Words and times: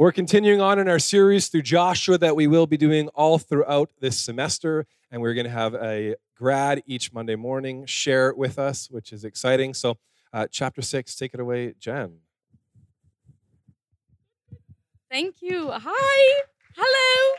We're 0.00 0.12
continuing 0.12 0.62
on 0.62 0.78
in 0.78 0.88
our 0.88 0.98
series 0.98 1.48
through 1.48 1.60
Joshua 1.60 2.16
that 2.16 2.34
we 2.34 2.46
will 2.46 2.66
be 2.66 2.78
doing 2.78 3.08
all 3.08 3.38
throughout 3.38 3.90
this 4.00 4.18
semester. 4.18 4.86
And 5.10 5.20
we're 5.20 5.34
going 5.34 5.44
to 5.44 5.50
have 5.50 5.74
a 5.74 6.14
grad 6.34 6.82
each 6.86 7.12
Monday 7.12 7.36
morning 7.36 7.84
share 7.84 8.30
it 8.30 8.38
with 8.38 8.58
us, 8.58 8.90
which 8.90 9.12
is 9.12 9.26
exciting. 9.26 9.74
So, 9.74 9.98
uh, 10.32 10.46
chapter 10.50 10.80
six, 10.80 11.14
take 11.16 11.34
it 11.34 11.40
away, 11.40 11.74
Jen. 11.78 12.20
Thank 15.10 15.42
you. 15.42 15.70
Hi. 15.70 16.42
Hello. 16.74 17.36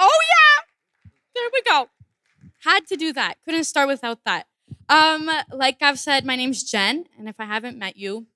Oh, 0.00 0.20
yeah. 0.20 1.00
There 1.32 1.48
we 1.52 1.62
go. 1.62 1.90
Had 2.64 2.88
to 2.88 2.96
do 2.96 3.12
that. 3.12 3.36
Couldn't 3.44 3.62
start 3.62 3.86
without 3.86 4.24
that. 4.24 4.48
Um, 4.88 5.30
like 5.52 5.76
I've 5.80 6.00
said, 6.00 6.26
my 6.26 6.34
name's 6.34 6.64
Jen, 6.64 7.04
and 7.16 7.28
if 7.28 7.36
I 7.38 7.44
haven't 7.44 7.78
met 7.78 7.96
you, 7.96 8.26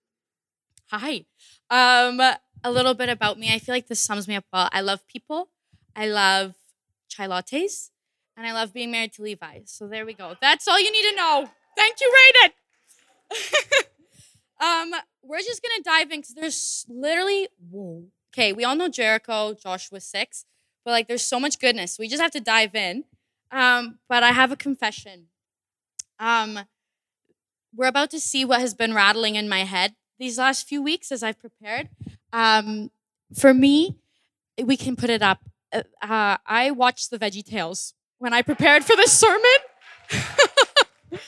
hi. 0.93 1.25
Um, 1.71 2.21
a 2.65 2.71
little 2.71 2.95
bit 2.95 3.09
about 3.09 3.39
me. 3.39 3.53
I 3.53 3.59
feel 3.59 3.75
like 3.75 3.89
this 3.89 4.01
sums 4.01 4.27
me 4.29 4.37
up 4.37 4.45
well. 4.53 4.69
I 4.73 4.81
love 4.81 5.07
people. 5.07 5.49
I 5.95 6.07
love 6.07 6.55
chai 7.09 7.27
lattes, 7.27 7.91
and 8.37 8.47
I 8.47 8.53
love 8.53 8.73
being 8.73 8.91
married 8.91 9.13
to 9.15 9.23
Levi. 9.23 9.61
So 9.65 9.87
there 9.87 10.05
we 10.05 10.15
go. 10.15 10.35
That's 10.41 10.69
all 10.69 10.79
you 10.79 10.93
need 10.93 11.09
to 11.11 11.17
know. 11.17 11.49
Thank 11.77 11.97
you, 12.01 12.13
Raiden. 12.19 12.53
um, 14.61 15.01
we're 15.23 15.39
just 15.39 15.63
gonna 15.63 15.83
dive 15.83 16.11
in 16.13 16.21
because 16.21 16.35
there's 16.35 16.87
literally 16.89 17.49
whoa. 17.71 18.05
Okay, 18.35 18.53
we 18.53 18.65
all 18.65 18.77
know 18.77 18.89
Jericho, 18.89 19.55
Joshua 19.55 20.01
six, 20.01 20.45
but 20.85 20.91
like 20.91 21.09
there's 21.09 21.25
so 21.25 21.41
much 21.41 21.59
goodness. 21.59 21.99
We 21.99 22.09
just 22.09 22.23
have 22.23 22.33
to 22.33 22.41
dive 22.41 22.75
in. 22.75 23.05
Um, 23.51 23.99
but 24.09 24.23
I 24.23 24.33
have 24.33 24.53
a 24.53 24.57
confession. 24.57 25.29
Um, 26.19 26.61
we're 27.75 27.87
about 27.87 28.11
to 28.11 28.21
see 28.21 28.45
what 28.45 28.61
has 28.61 28.75
been 28.75 28.95
rattling 28.95 29.37
in 29.37 29.49
my 29.49 29.65
head 29.65 29.95
these 30.19 30.39
last 30.39 30.67
few 30.67 30.83
weeks 30.83 31.13
as 31.13 31.23
I've 31.23 31.39
prepared. 31.39 31.89
Um, 32.33 32.91
for 33.39 33.53
me, 33.55 33.97
we 34.63 34.77
can 34.77 34.97
put 34.97 35.11
it 35.11 35.23
up. 35.23 35.39
Uh, 35.73 35.83
uh 36.03 36.37
I 36.47 36.71
watched 36.71 37.11
the 37.11 37.19
Veggie 37.19 37.45
Tales 37.45 37.95
when 38.19 38.33
I 38.33 38.43
prepared 38.43 38.85
for 38.85 38.97
this 38.97 39.13
sermon. 39.13 39.43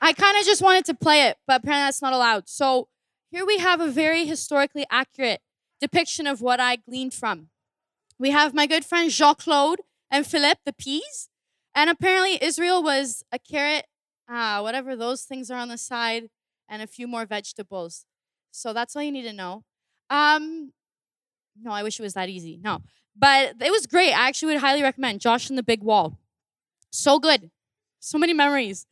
I 0.00 0.12
kind 0.12 0.38
of 0.38 0.44
just 0.44 0.62
wanted 0.62 0.84
to 0.86 0.94
play 0.94 1.26
it, 1.26 1.38
but 1.46 1.60
apparently 1.60 1.86
that's 1.86 2.02
not 2.02 2.12
allowed. 2.12 2.48
So 2.48 2.88
here 3.30 3.44
we 3.44 3.58
have 3.58 3.80
a 3.80 3.88
very 3.88 4.24
historically 4.26 4.86
accurate 4.90 5.40
depiction 5.80 6.26
of 6.26 6.40
what 6.40 6.60
I 6.60 6.76
gleaned 6.76 7.14
from. 7.14 7.48
We 8.18 8.30
have 8.30 8.54
my 8.54 8.66
good 8.66 8.84
friend 8.84 9.10
Jean 9.10 9.34
Claude 9.34 9.80
and 10.10 10.26
Philippe, 10.26 10.60
the 10.64 10.72
peas. 10.72 11.28
And 11.74 11.90
apparently, 11.90 12.42
Israel 12.42 12.82
was 12.82 13.22
a 13.30 13.38
carrot, 13.38 13.86
uh, 14.28 14.60
whatever 14.60 14.96
those 14.96 15.22
things 15.22 15.50
are 15.50 15.58
on 15.58 15.68
the 15.68 15.78
side, 15.78 16.28
and 16.68 16.82
a 16.82 16.86
few 16.86 17.06
more 17.06 17.26
vegetables. 17.26 18.04
So 18.50 18.72
that's 18.72 18.96
all 18.96 19.02
you 19.02 19.12
need 19.12 19.22
to 19.22 19.32
know. 19.32 19.64
Um, 20.10 20.72
no, 21.60 21.70
I 21.70 21.82
wish 21.82 21.98
it 21.98 22.02
was 22.02 22.14
that 22.14 22.28
easy. 22.28 22.58
No, 22.62 22.82
but 23.16 23.54
it 23.60 23.70
was 23.70 23.86
great. 23.86 24.12
I 24.12 24.28
actually 24.28 24.54
would 24.54 24.60
highly 24.60 24.82
recommend 24.82 25.20
Josh 25.20 25.48
and 25.48 25.58
the 25.58 25.62
Big 25.62 25.82
Wall. 25.82 26.18
So 26.90 27.18
good, 27.18 27.50
so 28.00 28.18
many 28.18 28.32
memories. 28.32 28.86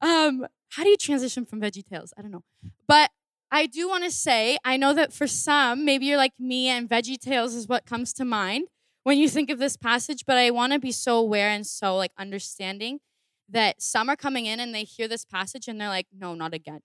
Um, 0.00 0.46
how 0.70 0.82
do 0.82 0.88
you 0.88 0.96
transition 0.96 1.44
from 1.44 1.60
Veggie 1.60 1.84
Tales? 1.84 2.12
I 2.18 2.22
don't 2.22 2.32
know, 2.32 2.44
but 2.88 3.10
I 3.50 3.66
do 3.66 3.88
want 3.88 4.04
to 4.04 4.10
say 4.10 4.58
I 4.64 4.76
know 4.76 4.94
that 4.94 5.12
for 5.12 5.26
some, 5.26 5.84
maybe 5.84 6.06
you're 6.06 6.16
like 6.16 6.32
me, 6.38 6.68
and 6.68 6.88
Veggie 6.88 7.18
Tales 7.18 7.54
is 7.54 7.68
what 7.68 7.86
comes 7.86 8.12
to 8.14 8.24
mind 8.24 8.68
when 9.04 9.18
you 9.18 9.28
think 9.28 9.50
of 9.50 9.58
this 9.58 9.76
passage. 9.76 10.24
But 10.26 10.38
I 10.38 10.50
want 10.50 10.72
to 10.72 10.78
be 10.78 10.90
so 10.90 11.18
aware 11.18 11.48
and 11.48 11.66
so 11.66 11.96
like 11.96 12.12
understanding 12.18 13.00
that 13.48 13.82
some 13.82 14.08
are 14.08 14.16
coming 14.16 14.46
in 14.46 14.58
and 14.58 14.74
they 14.74 14.84
hear 14.84 15.06
this 15.06 15.24
passage 15.24 15.68
and 15.68 15.80
they're 15.80 15.88
like, 15.88 16.06
no, 16.16 16.34
not 16.34 16.54
again. 16.54 16.80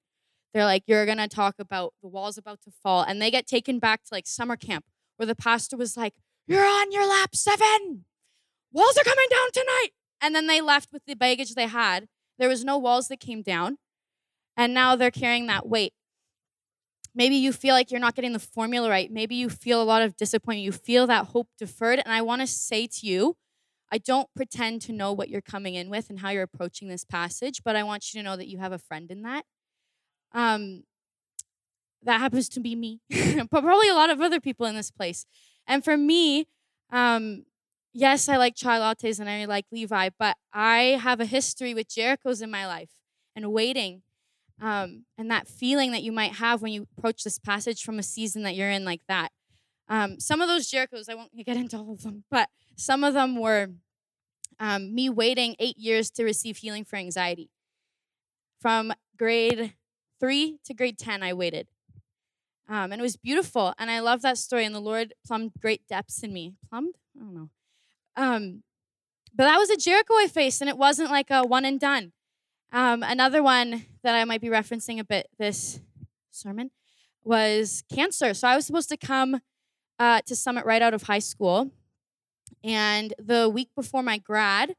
They're 0.54 0.66
like, 0.66 0.84
you're 0.88 1.06
going 1.06 1.18
to 1.18 1.28
talk 1.28 1.56
about 1.60 1.94
the 2.02 2.08
wall's 2.08 2.38
about 2.38 2.62
to 2.62 2.72
fall. 2.72 3.04
And 3.04 3.22
they 3.22 3.30
get 3.30 3.48
taken 3.48 3.80
back 3.80 4.04
to 4.06 4.14
like 4.14 4.28
summer 4.28 4.56
camp 4.56 4.86
where 5.18 5.28
the 5.28 5.36
pastor 5.36 5.78
was 5.78 5.98
like, 5.98 6.14
you're 6.48 6.66
on 6.66 6.92
your 6.92 7.08
lap 7.08 7.36
seven. 7.36 8.06
Walls 8.72 8.98
are 8.98 9.04
coming 9.04 9.28
down 9.30 9.52
tonight. 9.52 9.90
And 10.22 10.34
then 10.34 10.48
they 10.48 10.62
left 10.62 10.90
with 10.92 11.04
the 11.06 11.16
baggage 11.16 11.54
they 11.54 11.68
had. 11.68 12.08
There 12.40 12.50
was 12.50 12.64
no 12.64 12.78
walls 12.78 13.08
that 13.10 13.20
came 13.20 13.42
down. 13.42 13.78
And 14.56 14.74
now 14.74 14.96
they're 14.96 15.12
carrying 15.12 15.48
that 15.48 15.68
weight. 15.68 15.94
Maybe 17.14 17.36
you 17.36 17.52
feel 17.52 17.74
like 17.74 17.92
you're 17.92 18.00
not 18.00 18.16
getting 18.16 18.34
the 18.34 18.40
formula 18.40 18.90
right. 18.90 19.12
Maybe 19.12 19.36
you 19.36 19.50
feel 19.50 19.82
a 19.82 19.84
lot 19.84 20.02
of 20.02 20.16
disappointment. 20.16 20.64
You 20.64 20.72
feel 20.72 21.08
that 21.08 21.28
hope 21.28 21.48
deferred. 21.58 22.00
And 22.00 22.14
I 22.14 22.22
want 22.22 22.42
to 22.42 22.48
say 22.48 22.88
to 22.88 23.08
you, 23.08 23.36
I 23.92 23.98
don't 23.98 24.30
pretend 24.36 24.82
to 24.84 24.94
know 24.94 25.14
what 25.14 25.30
you're 25.30 25.42
coming 25.42 25.76
in 25.76 25.90
with 25.90 26.10
and 26.10 26.20
how 26.20 26.30
you're 26.30 26.44
approaching 26.44 26.90
this 26.90 27.06
passage, 27.06 27.62
but 27.64 27.76
I 27.76 27.84
want 27.84 28.14
you 28.14 28.20
to 28.20 28.24
know 28.24 28.36
that 28.36 28.48
you 28.48 28.58
have 28.58 28.72
a 28.72 28.78
friend 28.78 29.10
in 29.10 29.22
that. 29.22 29.46
Um, 30.34 30.84
that 32.04 32.20
happens 32.20 32.50
to 32.50 32.60
be 32.60 32.76
me, 32.76 33.02
but 33.10 33.64
probably 33.64 33.90
a 33.90 33.96
lot 33.96 34.10
of 34.10 34.22
other 34.22 34.40
people 34.40 34.66
in 34.66 34.76
this 34.76 34.92
place. 34.92 35.26
And 35.68 35.84
for 35.84 35.98
me, 35.98 36.48
um, 36.92 37.46
yes, 37.94 38.30
I 38.30 38.38
like 38.38 38.56
chai 38.56 38.78
lattes 38.80 39.20
and 39.20 39.30
I 39.30 39.46
like 39.46 39.66
Levi, 39.72 40.10
but 40.18 40.38
I 40.54 41.00
have 41.02 41.20
a 41.20 41.26
history 41.26 41.74
with 41.74 41.90
Jericho's 41.90 42.42
in 42.42 42.52
my 42.52 42.66
life 42.66 42.92
and 43.36 43.52
waiting. 43.52 44.04
Um, 44.60 45.06
and 45.18 45.30
that 45.30 45.48
feeling 45.48 45.92
that 45.92 46.02
you 46.02 46.12
might 46.12 46.34
have 46.34 46.62
when 46.62 46.72
you 46.72 46.88
approach 46.98 47.24
this 47.24 47.38
passage 47.38 47.84
from 47.84 48.00
a 48.00 48.04
season 48.04 48.44
that 48.44 48.56
you're 48.56 48.72
in 48.72 48.86
like 48.86 49.02
that. 49.08 49.32
Um, 49.90 50.20
some 50.20 50.42
of 50.42 50.48
those 50.48 50.70
Jerichos, 50.70 51.10
I 51.10 51.16
won't 51.16 51.36
get 51.46 51.58
into 51.58 51.78
all 51.78 51.92
of 51.92 52.04
them, 52.04 52.24
but 52.32 52.50
some 52.76 53.04
of 53.04 53.14
them 53.14 53.40
were 53.40 53.70
um, 54.60 54.94
me 54.94 55.10
waiting 55.10 55.56
eight 55.60 55.78
years 55.78 56.10
to 56.12 56.24
receive 56.24 56.58
healing 56.58 56.86
for 56.86 56.96
anxiety. 56.96 57.50
From 58.60 58.94
grade 59.18 59.74
three 60.20 60.60
to 60.66 60.74
grade 60.74 60.98
10, 60.98 61.24
I 61.24 61.34
waited. 61.34 61.68
Um, 62.70 62.92
and 62.92 63.00
it 63.00 63.02
was 63.02 63.16
beautiful. 63.16 63.74
And 63.78 63.90
I 63.90 64.00
love 64.00 64.22
that 64.24 64.38
story. 64.38 64.66
And 64.66 64.76
the 64.76 64.80
Lord 64.80 65.14
plumbed 65.26 65.54
great 65.60 65.88
depths 65.88 66.24
in 66.24 66.34
me. 66.34 66.56
Plumbed? 66.70 66.96
I 67.16 67.24
don't 67.24 67.34
know. 67.34 67.50
Um, 68.16 68.64
but 69.34 69.44
that 69.44 69.58
was 69.58 69.70
a 69.70 69.78
Jericho 69.78 70.16
I 70.16 70.28
faced, 70.28 70.62
and 70.62 70.70
it 70.70 70.78
wasn't 70.78 71.12
like 71.12 71.30
a 71.30 71.44
one 71.44 71.64
and 71.64 71.80
done. 71.80 72.12
Um, 72.74 73.04
another 73.04 73.44
one 73.44 73.86
that 74.04 74.16
I 74.16 74.26
might 74.26 74.42
be 74.42 74.48
referencing 74.48 75.00
a 75.00 75.04
bit 75.04 75.28
this 75.38 75.80
sermon 76.32 76.72
was 77.24 77.84
cancer. 77.94 78.34
So 78.34 78.48
I 78.48 78.56
was 78.56 78.66
supposed 78.66 78.90
to 78.90 78.98
come 78.98 79.42
uh, 80.00 80.22
to 80.26 80.36
Summit 80.36 80.66
right 80.66 80.82
out 80.82 80.94
of 80.94 81.04
high 81.04 81.20
school. 81.20 81.72
And 82.64 83.14
the 83.20 83.50
week 83.50 83.70
before 83.76 84.02
my 84.02 84.18
grad, 84.18 84.76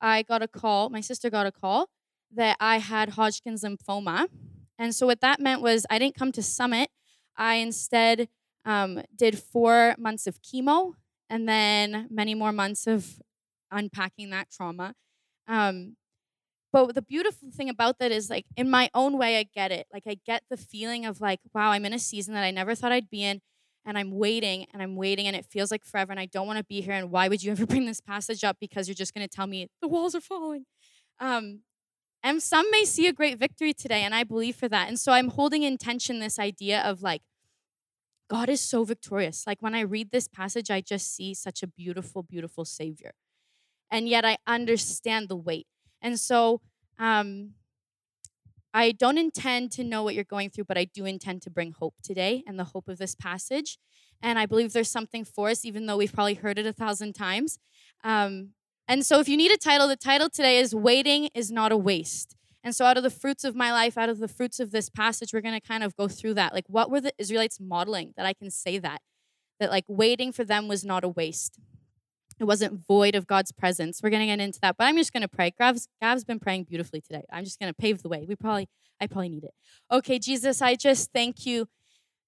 I 0.00 0.22
got 0.22 0.42
a 0.42 0.48
call, 0.48 0.90
my 0.90 1.00
sister 1.00 1.30
got 1.30 1.46
a 1.46 1.52
call 1.52 1.88
that 2.34 2.56
I 2.58 2.78
had 2.78 3.10
Hodgkin's 3.10 3.62
lymphoma. 3.62 4.28
And 4.80 4.94
so 4.94 5.06
what 5.06 5.20
that 5.20 5.40
meant 5.40 5.60
was 5.60 5.84
I 5.90 5.98
didn't 5.98 6.16
come 6.16 6.32
to 6.32 6.42
Summit. 6.42 6.88
I 7.36 7.56
instead 7.56 8.28
um, 8.64 9.02
did 9.14 9.38
four 9.38 9.94
months 9.98 10.26
of 10.26 10.40
chemo 10.40 10.94
and 11.28 11.46
then 11.46 12.08
many 12.10 12.34
more 12.34 12.50
months 12.50 12.86
of 12.86 13.20
unpacking 13.70 14.30
that 14.30 14.50
trauma. 14.50 14.94
Um, 15.46 15.96
but 16.72 16.94
the 16.94 17.02
beautiful 17.02 17.50
thing 17.50 17.68
about 17.68 17.98
that 17.98 18.10
is 18.10 18.30
like 18.30 18.46
in 18.56 18.70
my 18.70 18.88
own 18.94 19.18
way, 19.18 19.38
I 19.38 19.42
get 19.42 19.70
it. 19.70 19.86
Like 19.92 20.04
I 20.06 20.16
get 20.24 20.44
the 20.48 20.56
feeling 20.56 21.04
of 21.04 21.20
like, 21.20 21.40
wow, 21.54 21.72
I'm 21.72 21.84
in 21.84 21.92
a 21.92 21.98
season 21.98 22.32
that 22.34 22.44
I 22.44 22.50
never 22.50 22.74
thought 22.74 22.92
I'd 22.92 23.10
be 23.10 23.22
in 23.22 23.42
and 23.84 23.98
I'm 23.98 24.12
waiting 24.12 24.66
and 24.72 24.82
I'm 24.82 24.96
waiting 24.96 25.26
and 25.26 25.36
it 25.36 25.44
feels 25.44 25.70
like 25.70 25.84
forever 25.84 26.10
and 26.10 26.20
I 26.20 26.26
don't 26.26 26.46
want 26.46 26.58
to 26.58 26.64
be 26.64 26.80
here. 26.80 26.94
And 26.94 27.10
why 27.10 27.28
would 27.28 27.42
you 27.42 27.52
ever 27.52 27.66
bring 27.66 27.84
this 27.84 28.00
passage 28.00 28.44
up? 28.44 28.56
Because 28.60 28.88
you're 28.88 28.94
just 28.94 29.12
going 29.12 29.26
to 29.26 29.36
tell 29.36 29.46
me 29.46 29.68
the 29.82 29.88
walls 29.88 30.14
are 30.14 30.20
falling. 30.20 30.64
Um, 31.18 31.60
and 32.22 32.42
some 32.42 32.70
may 32.70 32.84
see 32.84 33.06
a 33.06 33.12
great 33.12 33.38
victory 33.38 33.72
today, 33.72 34.02
and 34.02 34.14
I 34.14 34.24
believe 34.24 34.56
for 34.56 34.68
that. 34.68 34.88
And 34.88 34.98
so 34.98 35.12
I'm 35.12 35.28
holding 35.28 35.62
in 35.62 35.78
tension 35.78 36.18
this 36.18 36.38
idea 36.38 36.80
of 36.80 37.02
like, 37.02 37.22
God 38.28 38.48
is 38.48 38.60
so 38.60 38.84
victorious. 38.84 39.46
Like 39.46 39.60
when 39.60 39.74
I 39.74 39.80
read 39.80 40.10
this 40.12 40.28
passage, 40.28 40.70
I 40.70 40.80
just 40.80 41.14
see 41.14 41.34
such 41.34 41.62
a 41.62 41.66
beautiful, 41.66 42.22
beautiful 42.22 42.64
Savior. 42.64 43.12
And 43.90 44.08
yet 44.08 44.24
I 44.24 44.38
understand 44.46 45.28
the 45.28 45.36
weight. 45.36 45.66
And 46.00 46.18
so 46.18 46.60
um, 46.98 47.54
I 48.72 48.92
don't 48.92 49.18
intend 49.18 49.72
to 49.72 49.84
know 49.84 50.04
what 50.04 50.14
you're 50.14 50.22
going 50.22 50.50
through, 50.50 50.64
but 50.64 50.78
I 50.78 50.84
do 50.84 51.04
intend 51.06 51.42
to 51.42 51.50
bring 51.50 51.72
hope 51.72 51.94
today 52.04 52.44
and 52.46 52.56
the 52.56 52.64
hope 52.64 52.88
of 52.88 52.98
this 52.98 53.16
passage. 53.16 53.78
And 54.22 54.38
I 54.38 54.46
believe 54.46 54.72
there's 54.72 54.90
something 54.90 55.24
for 55.24 55.48
us, 55.48 55.64
even 55.64 55.86
though 55.86 55.96
we've 55.96 56.12
probably 56.12 56.34
heard 56.34 56.58
it 56.58 56.66
a 56.66 56.72
thousand 56.72 57.14
times. 57.14 57.58
Um, 58.04 58.50
and 58.90 59.06
so, 59.06 59.20
if 59.20 59.28
you 59.28 59.36
need 59.36 59.52
a 59.52 59.56
title, 59.56 59.86
the 59.86 59.94
title 59.94 60.28
today 60.28 60.58
is 60.58 60.74
Waiting 60.74 61.28
is 61.32 61.48
Not 61.48 61.70
a 61.70 61.76
Waste. 61.76 62.34
And 62.64 62.74
so, 62.74 62.84
out 62.84 62.96
of 62.96 63.04
the 63.04 63.08
fruits 63.08 63.44
of 63.44 63.54
my 63.54 63.70
life, 63.70 63.96
out 63.96 64.08
of 64.08 64.18
the 64.18 64.26
fruits 64.26 64.58
of 64.58 64.72
this 64.72 64.90
passage, 64.90 65.32
we're 65.32 65.42
going 65.42 65.54
to 65.54 65.64
kind 65.64 65.84
of 65.84 65.94
go 65.94 66.08
through 66.08 66.34
that. 66.34 66.52
Like, 66.52 66.64
what 66.66 66.90
were 66.90 67.00
the 67.00 67.12
Israelites 67.16 67.60
modeling 67.60 68.14
that 68.16 68.26
I 68.26 68.32
can 68.32 68.50
say 68.50 68.78
that? 68.78 69.00
That, 69.60 69.70
like, 69.70 69.84
waiting 69.86 70.32
for 70.32 70.42
them 70.42 70.66
was 70.66 70.84
not 70.84 71.04
a 71.04 71.08
waste. 71.08 71.60
It 72.40 72.44
wasn't 72.46 72.84
void 72.88 73.14
of 73.14 73.28
God's 73.28 73.52
presence. 73.52 74.00
We're 74.02 74.10
going 74.10 74.22
to 74.22 74.26
get 74.26 74.40
into 74.40 74.58
that, 74.62 74.76
but 74.76 74.88
I'm 74.88 74.96
just 74.96 75.12
going 75.12 75.22
to 75.22 75.28
pray. 75.28 75.52
Gav's, 75.56 75.86
Gav's 76.02 76.24
been 76.24 76.40
praying 76.40 76.64
beautifully 76.64 77.00
today. 77.00 77.22
I'm 77.32 77.44
just 77.44 77.60
going 77.60 77.72
to 77.72 77.76
pave 77.80 78.02
the 78.02 78.08
way. 78.08 78.24
We 78.26 78.34
probably, 78.34 78.68
I 79.00 79.06
probably 79.06 79.28
need 79.28 79.44
it. 79.44 79.54
Okay, 79.92 80.18
Jesus, 80.18 80.60
I 80.60 80.74
just 80.74 81.12
thank 81.12 81.46
you 81.46 81.68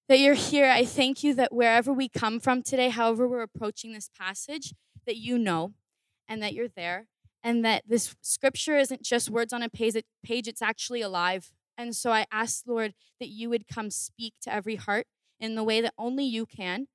that 0.07 0.19
you're 0.19 0.33
here. 0.33 0.69
I 0.69 0.85
thank 0.85 1.25
you 1.25 1.33
that 1.33 1.53
wherever 1.53 1.91
we 1.91 2.07
come 2.07 2.39
from 2.39 2.63
today, 2.63 2.87
however 2.87 3.27
we're 3.27 3.41
approaching 3.41 3.91
this 3.91 4.09
passage, 4.17 4.73
that 5.05 5.17
you 5.17 5.37
know 5.37 5.73
and 6.27 6.41
that 6.41 6.53
you're 6.53 6.67
there 6.67 7.07
and 7.43 7.63
that 7.65 7.83
this 7.87 8.15
scripture 8.21 8.77
isn't 8.77 9.03
just 9.03 9.29
words 9.29 9.51
on 9.51 9.61
a 9.61 9.69
page, 9.69 9.95
it's 10.47 10.61
actually 10.61 11.01
alive. 11.01 11.51
And 11.77 11.95
so 11.95 12.11
I 12.11 12.25
ask, 12.31 12.63
Lord, 12.65 12.93
that 13.19 13.29
you 13.29 13.49
would 13.49 13.67
come 13.67 13.89
speak 13.89 14.33
to 14.43 14.53
every 14.53 14.75
heart 14.75 15.07
in 15.39 15.55
the 15.55 15.63
way 15.63 15.81
that 15.81 15.93
only 15.97 16.23
you 16.23 16.45
can. 16.45 16.87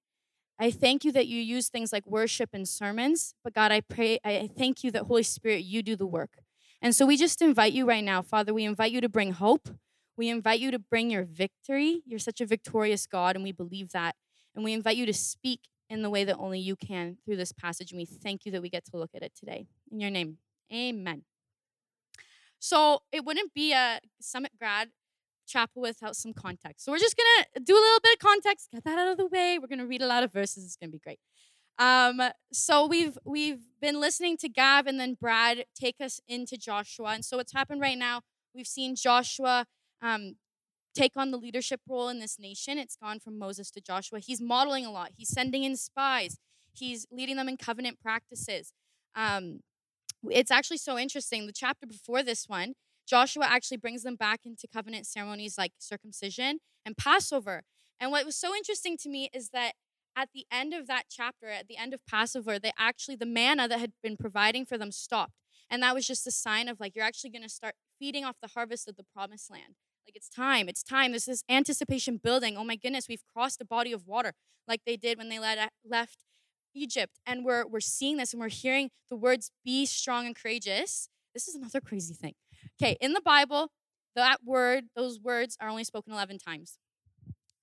I 0.58 0.70
thank 0.70 1.04
you 1.04 1.12
that 1.12 1.26
you 1.26 1.40
use 1.40 1.68
things 1.68 1.92
like 1.92 2.06
worship 2.06 2.50
and 2.52 2.66
sermons, 2.66 3.34
but 3.44 3.52
God, 3.52 3.70
I 3.70 3.80
pray, 3.80 4.18
I 4.24 4.48
thank 4.56 4.82
you 4.82 4.90
that 4.92 5.04
Holy 5.04 5.22
Spirit, 5.22 5.64
you 5.64 5.82
do 5.82 5.94
the 5.94 6.06
work. 6.06 6.38
And 6.80 6.94
so 6.94 7.06
we 7.06 7.16
just 7.16 7.42
invite 7.42 7.72
you 7.72 7.86
right 7.86 8.02
now, 8.02 8.22
Father, 8.22 8.54
we 8.54 8.64
invite 8.64 8.92
you 8.92 9.00
to 9.00 9.08
bring 9.08 9.32
hope. 9.32 9.68
We 10.16 10.28
invite 10.28 10.60
you 10.60 10.70
to 10.70 10.78
bring 10.78 11.10
your 11.10 11.24
victory. 11.24 12.02
You're 12.06 12.18
such 12.18 12.40
a 12.40 12.46
victorious 12.46 13.06
God, 13.06 13.36
and 13.36 13.44
we 13.44 13.52
believe 13.52 13.90
that. 13.92 14.16
And 14.54 14.64
we 14.64 14.72
invite 14.72 14.96
you 14.96 15.06
to 15.06 15.12
speak 15.12 15.60
in 15.90 16.02
the 16.02 16.10
way 16.10 16.24
that 16.24 16.36
only 16.36 16.58
you 16.58 16.76
can 16.76 17.16
through 17.24 17.36
this 17.36 17.52
passage. 17.52 17.92
And 17.92 17.98
we 17.98 18.04
thank 18.04 18.44
you 18.44 18.52
that 18.52 18.62
we 18.62 18.68
get 18.68 18.84
to 18.86 18.96
look 18.96 19.10
at 19.14 19.22
it 19.22 19.32
today. 19.34 19.66
In 19.90 20.00
your 20.00 20.10
name, 20.10 20.38
amen. 20.72 21.22
So 22.58 23.00
it 23.12 23.24
wouldn't 23.24 23.54
be 23.54 23.72
a 23.72 24.00
Summit 24.20 24.52
grad 24.58 24.90
chapel 25.46 25.82
without 25.82 26.16
some 26.16 26.32
context. 26.32 26.84
So 26.84 26.92
we're 26.92 26.98
just 26.98 27.16
going 27.16 27.44
to 27.54 27.60
do 27.60 27.74
a 27.74 27.80
little 27.80 28.00
bit 28.02 28.14
of 28.14 28.18
context, 28.18 28.68
get 28.72 28.84
that 28.84 28.98
out 28.98 29.08
of 29.08 29.16
the 29.16 29.26
way. 29.26 29.58
We're 29.58 29.68
going 29.68 29.78
to 29.78 29.86
read 29.86 30.02
a 30.02 30.06
lot 30.06 30.22
of 30.22 30.32
verses. 30.32 30.64
It's 30.64 30.76
going 30.76 30.90
to 30.90 30.92
be 30.92 31.00
great. 31.00 31.20
Um, 31.78 32.20
so 32.52 32.86
we've 32.86 33.16
we've 33.24 33.60
been 33.80 34.00
listening 34.00 34.36
to 34.38 34.48
Gav 34.48 34.86
and 34.88 34.98
then 34.98 35.14
Brad 35.14 35.64
take 35.74 35.96
us 36.00 36.20
into 36.26 36.56
Joshua. 36.58 37.10
And 37.14 37.24
so 37.24 37.36
what's 37.36 37.52
happened 37.52 37.80
right 37.80 37.96
now, 37.96 38.22
we've 38.54 38.66
seen 38.66 38.96
Joshua 38.96 39.66
um, 40.02 40.34
take 40.94 41.16
on 41.16 41.30
the 41.30 41.38
leadership 41.38 41.80
role 41.88 42.08
in 42.08 42.18
this 42.18 42.38
nation. 42.38 42.78
It's 42.78 42.96
gone 42.96 43.20
from 43.20 43.38
Moses 43.38 43.70
to 43.72 43.80
Joshua. 43.80 44.20
He's 44.20 44.40
modeling 44.40 44.84
a 44.86 44.90
lot. 44.90 45.10
He's 45.16 45.28
sending 45.28 45.64
in 45.64 45.76
spies. 45.76 46.38
He's 46.72 47.06
leading 47.10 47.36
them 47.36 47.48
in 47.48 47.56
covenant 47.56 48.00
practices. 48.00 48.72
Um, 49.14 49.60
it's 50.24 50.50
actually 50.50 50.78
so 50.78 50.98
interesting. 50.98 51.46
The 51.46 51.52
chapter 51.52 51.86
before 51.86 52.22
this 52.22 52.48
one, 52.48 52.74
Joshua 53.06 53.46
actually 53.46 53.78
brings 53.78 54.02
them 54.02 54.16
back 54.16 54.40
into 54.44 54.66
covenant 54.66 55.06
ceremonies 55.06 55.56
like 55.56 55.72
circumcision 55.78 56.58
and 56.84 56.96
Passover. 56.96 57.62
And 58.00 58.10
what 58.10 58.26
was 58.26 58.36
so 58.36 58.54
interesting 58.54 58.96
to 58.98 59.08
me 59.08 59.30
is 59.32 59.50
that 59.50 59.72
at 60.16 60.30
the 60.34 60.46
end 60.52 60.74
of 60.74 60.86
that 60.88 61.04
chapter, 61.08 61.48
at 61.48 61.68
the 61.68 61.76
end 61.76 61.94
of 61.94 62.04
Passover, 62.06 62.58
they 62.58 62.72
actually, 62.78 63.16
the 63.16 63.26
manna 63.26 63.68
that 63.68 63.78
had 63.78 63.92
been 64.02 64.16
providing 64.16 64.66
for 64.66 64.76
them 64.76 64.90
stopped. 64.90 65.34
And 65.70 65.82
that 65.82 65.94
was 65.94 66.06
just 66.06 66.26
a 66.26 66.30
sign 66.30 66.68
of 66.68 66.80
like, 66.80 66.96
you're 66.96 67.04
actually 67.04 67.30
going 67.30 67.42
to 67.42 67.48
start 67.48 67.74
feeding 67.98 68.24
off 68.24 68.36
the 68.40 68.48
harvest 68.48 68.88
of 68.88 68.96
the 68.96 69.04
promised 69.14 69.50
land. 69.50 69.76
Like, 70.08 70.16
it's 70.16 70.30
time, 70.30 70.70
it's 70.70 70.82
time. 70.82 71.12
There's 71.12 71.26
This 71.26 71.40
is 71.40 71.44
anticipation 71.50 72.16
building. 72.16 72.56
Oh 72.56 72.64
my 72.64 72.76
goodness, 72.76 73.08
we've 73.10 73.22
crossed 73.30 73.60
a 73.60 73.66
body 73.66 73.92
of 73.92 74.06
water 74.06 74.32
like 74.66 74.80
they 74.86 74.96
did 74.96 75.18
when 75.18 75.28
they 75.28 75.36
uh, 75.36 75.66
left 75.84 76.24
Egypt. 76.74 77.18
And 77.26 77.44
we're, 77.44 77.66
we're 77.66 77.80
seeing 77.80 78.16
this 78.16 78.32
and 78.32 78.40
we're 78.40 78.48
hearing 78.48 78.88
the 79.10 79.16
words, 79.16 79.50
be 79.66 79.84
strong 79.84 80.24
and 80.24 80.34
courageous. 80.34 81.10
This 81.34 81.46
is 81.46 81.54
another 81.54 81.82
crazy 81.82 82.14
thing. 82.14 82.32
Okay, 82.80 82.96
in 83.02 83.12
the 83.12 83.20
Bible, 83.20 83.68
that 84.16 84.38
word, 84.46 84.84
those 84.96 85.20
words 85.20 85.58
are 85.60 85.68
only 85.68 85.84
spoken 85.84 86.14
11 86.14 86.38
times. 86.38 86.78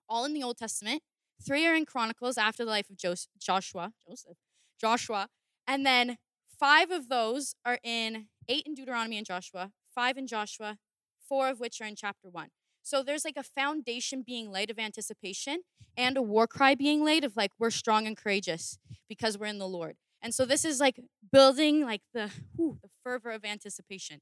All 0.08 0.24
in 0.24 0.36
the 0.36 0.44
Old 0.44 0.58
Testament. 0.58 1.02
Three 1.44 1.66
are 1.66 1.74
in 1.74 1.86
Chronicles 1.86 2.38
after 2.38 2.64
the 2.64 2.70
life 2.70 2.92
of 2.92 2.98
Joshua, 3.40 3.92
Joseph, 4.08 4.38
Joshua, 4.80 5.30
and 5.68 5.84
then 5.84 6.20
five 6.60 6.92
of 6.92 7.10
those 7.10 7.56
are 7.66 7.80
in 7.84 8.28
eight 8.48 8.68
in 8.68 8.76
Deuteronomy 8.76 9.18
and 9.18 9.26
Joshua, 9.26 9.72
five 9.96 10.16
in 10.16 10.28
Joshua, 10.28 10.78
four 11.28 11.50
of 11.50 11.60
which 11.60 11.82
are 11.82 11.86
in 11.86 11.96
chapter 11.96 12.30
one. 12.30 12.50
So 12.84 13.02
there's 13.02 13.26
like 13.26 13.38
a 13.38 13.44
foundation 13.44 14.24
being 14.26 14.52
laid 14.52 14.70
of 14.70 14.78
anticipation 14.78 15.62
and 15.98 16.18
a 16.18 16.22
war 16.22 16.46
cry 16.46 16.76
being 16.76 17.04
laid 17.04 17.24
of 17.24 17.36
like 17.36 17.52
we're 17.58 17.72
strong 17.72 18.06
and 18.06 18.16
courageous 18.16 18.78
because 19.10 19.38
we're 19.38 19.48
in 19.48 19.58
the 19.58 19.68
Lord. 19.68 19.96
And 20.22 20.34
so 20.34 20.46
this 20.46 20.64
is 20.66 20.80
like 20.80 21.00
building 21.32 21.84
like 21.84 22.02
the 22.14 22.32
whew, 22.56 22.78
the 22.82 22.90
fervor 23.04 23.32
of 23.32 23.44
anticipation. 23.44 24.22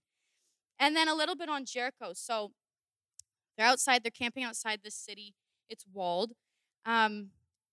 And 0.80 0.96
then 0.96 1.08
a 1.08 1.16
little 1.16 1.36
bit 1.36 1.50
on 1.50 1.66
Jericho. 1.66 2.12
So 2.14 2.52
they're 3.58 3.68
outside, 3.68 4.04
they're 4.04 4.12
camping 4.12 4.44
outside 4.44 4.80
this 4.84 4.96
city. 4.96 5.34
It's 5.70 5.86
walled. 5.92 6.32
Um, 6.86 7.30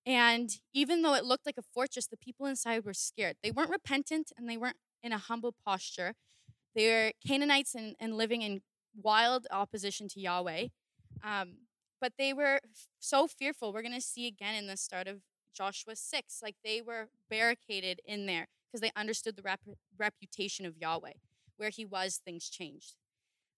and 0.06 0.50
even 0.72 1.02
though 1.02 1.14
it 1.14 1.24
looked 1.24 1.46
like 1.46 1.58
a 1.58 1.62
fortress, 1.62 2.06
the 2.06 2.16
people 2.16 2.46
inside 2.46 2.84
were 2.84 2.94
scared. 2.94 3.36
They 3.42 3.50
weren't 3.50 3.70
repentant 3.70 4.32
and 4.36 4.48
they 4.48 4.56
weren't 4.56 4.78
in 5.02 5.12
a 5.12 5.18
humble 5.18 5.54
posture. 5.64 6.14
They 6.74 6.88
were 6.88 7.12
Canaanites 7.26 7.74
and, 7.74 7.96
and 8.00 8.16
living 8.16 8.42
in 8.42 8.62
wild 8.94 9.46
opposition 9.50 10.08
to 10.08 10.20
Yahweh. 10.20 10.68
Um, 11.22 11.54
but 12.00 12.14
they 12.18 12.32
were 12.32 12.60
so 12.98 13.26
fearful. 13.26 13.72
We're 13.72 13.82
going 13.82 13.94
to 13.94 14.00
see 14.00 14.26
again 14.26 14.54
in 14.54 14.66
the 14.66 14.76
start 14.76 15.06
of 15.06 15.20
Joshua 15.54 15.96
6. 15.96 16.40
Like 16.42 16.56
they 16.64 16.80
were 16.80 17.08
barricaded 17.28 18.00
in 18.04 18.26
there 18.26 18.48
because 18.66 18.80
they 18.80 18.92
understood 18.96 19.36
the 19.36 19.42
rep- 19.42 19.60
reputation 19.98 20.64
of 20.64 20.78
Yahweh. 20.78 21.12
Where 21.56 21.70
he 21.70 21.84
was, 21.84 22.20
things 22.24 22.48
changed. 22.48 22.94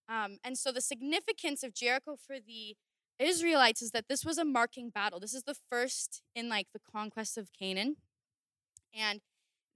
Um, 0.08 0.38
and 0.42 0.58
so 0.58 0.72
the 0.72 0.80
significance 0.80 1.62
of 1.62 1.72
Jericho 1.72 2.16
for 2.16 2.36
the 2.44 2.76
Israelites 3.18 3.80
is 3.80 3.92
that 3.92 4.08
this 4.08 4.24
was 4.24 4.38
a 4.38 4.44
marking 4.44 4.90
battle. 4.90 5.20
This 5.20 5.34
is 5.34 5.44
the 5.44 5.56
first 5.70 6.22
in 6.34 6.48
like 6.48 6.66
the 6.72 6.80
conquest 6.80 7.38
of 7.38 7.50
Canaan. 7.56 7.96
And 8.92 9.20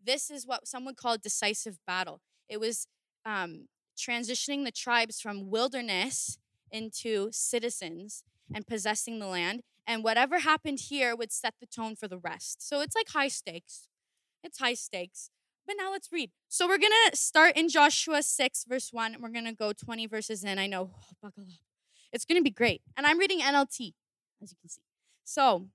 this 0.04 0.30
is 0.30 0.46
what 0.46 0.66
some 0.66 0.84
would 0.84 0.96
call 0.96 1.14
a 1.14 1.18
decisive 1.18 1.78
battle. 1.86 2.20
It 2.48 2.58
was 2.58 2.86
um, 3.24 3.68
transitioning 3.96 4.64
the 4.64 4.70
tribes 4.70 5.20
from 5.20 5.50
wilderness 5.50 6.38
into 6.70 7.28
citizens 7.32 8.24
and 8.54 8.66
possessing 8.66 9.18
the 9.18 9.26
land. 9.26 9.62
And 9.86 10.02
whatever 10.02 10.40
happened 10.40 10.80
here 10.88 11.14
would 11.14 11.32
set 11.32 11.54
the 11.60 11.66
tone 11.66 11.96
for 11.96 12.08
the 12.08 12.18
rest. 12.18 12.66
So 12.66 12.80
it's 12.80 12.96
like 12.96 13.08
high 13.10 13.28
stakes. 13.28 13.88
It's 14.42 14.58
high 14.58 14.74
stakes. 14.74 15.30
But 15.66 15.76
now 15.78 15.90
let's 15.90 16.12
read. 16.12 16.30
So 16.48 16.66
we're 16.66 16.78
going 16.78 16.92
to 17.10 17.16
start 17.16 17.56
in 17.56 17.68
Joshua 17.68 18.22
6, 18.22 18.64
verse 18.68 18.90
1, 18.92 19.14
and 19.14 19.22
we're 19.22 19.30
going 19.30 19.46
to 19.46 19.52
go 19.52 19.72
20 19.72 20.06
verses 20.06 20.44
in. 20.44 20.58
I 20.58 20.66
know, 20.66 20.90
oh, 20.94 21.14
buckle 21.20 21.42
up. 21.42 21.48
It's 22.12 22.24
going 22.24 22.38
to 22.38 22.44
be 22.44 22.50
great. 22.50 22.82
And 22.96 23.06
I'm 23.06 23.18
reading 23.18 23.40
NLT, 23.40 23.94
as 24.42 24.52
you 24.52 24.56
can 24.60 24.68
see. 24.68 24.82
So 25.24 25.66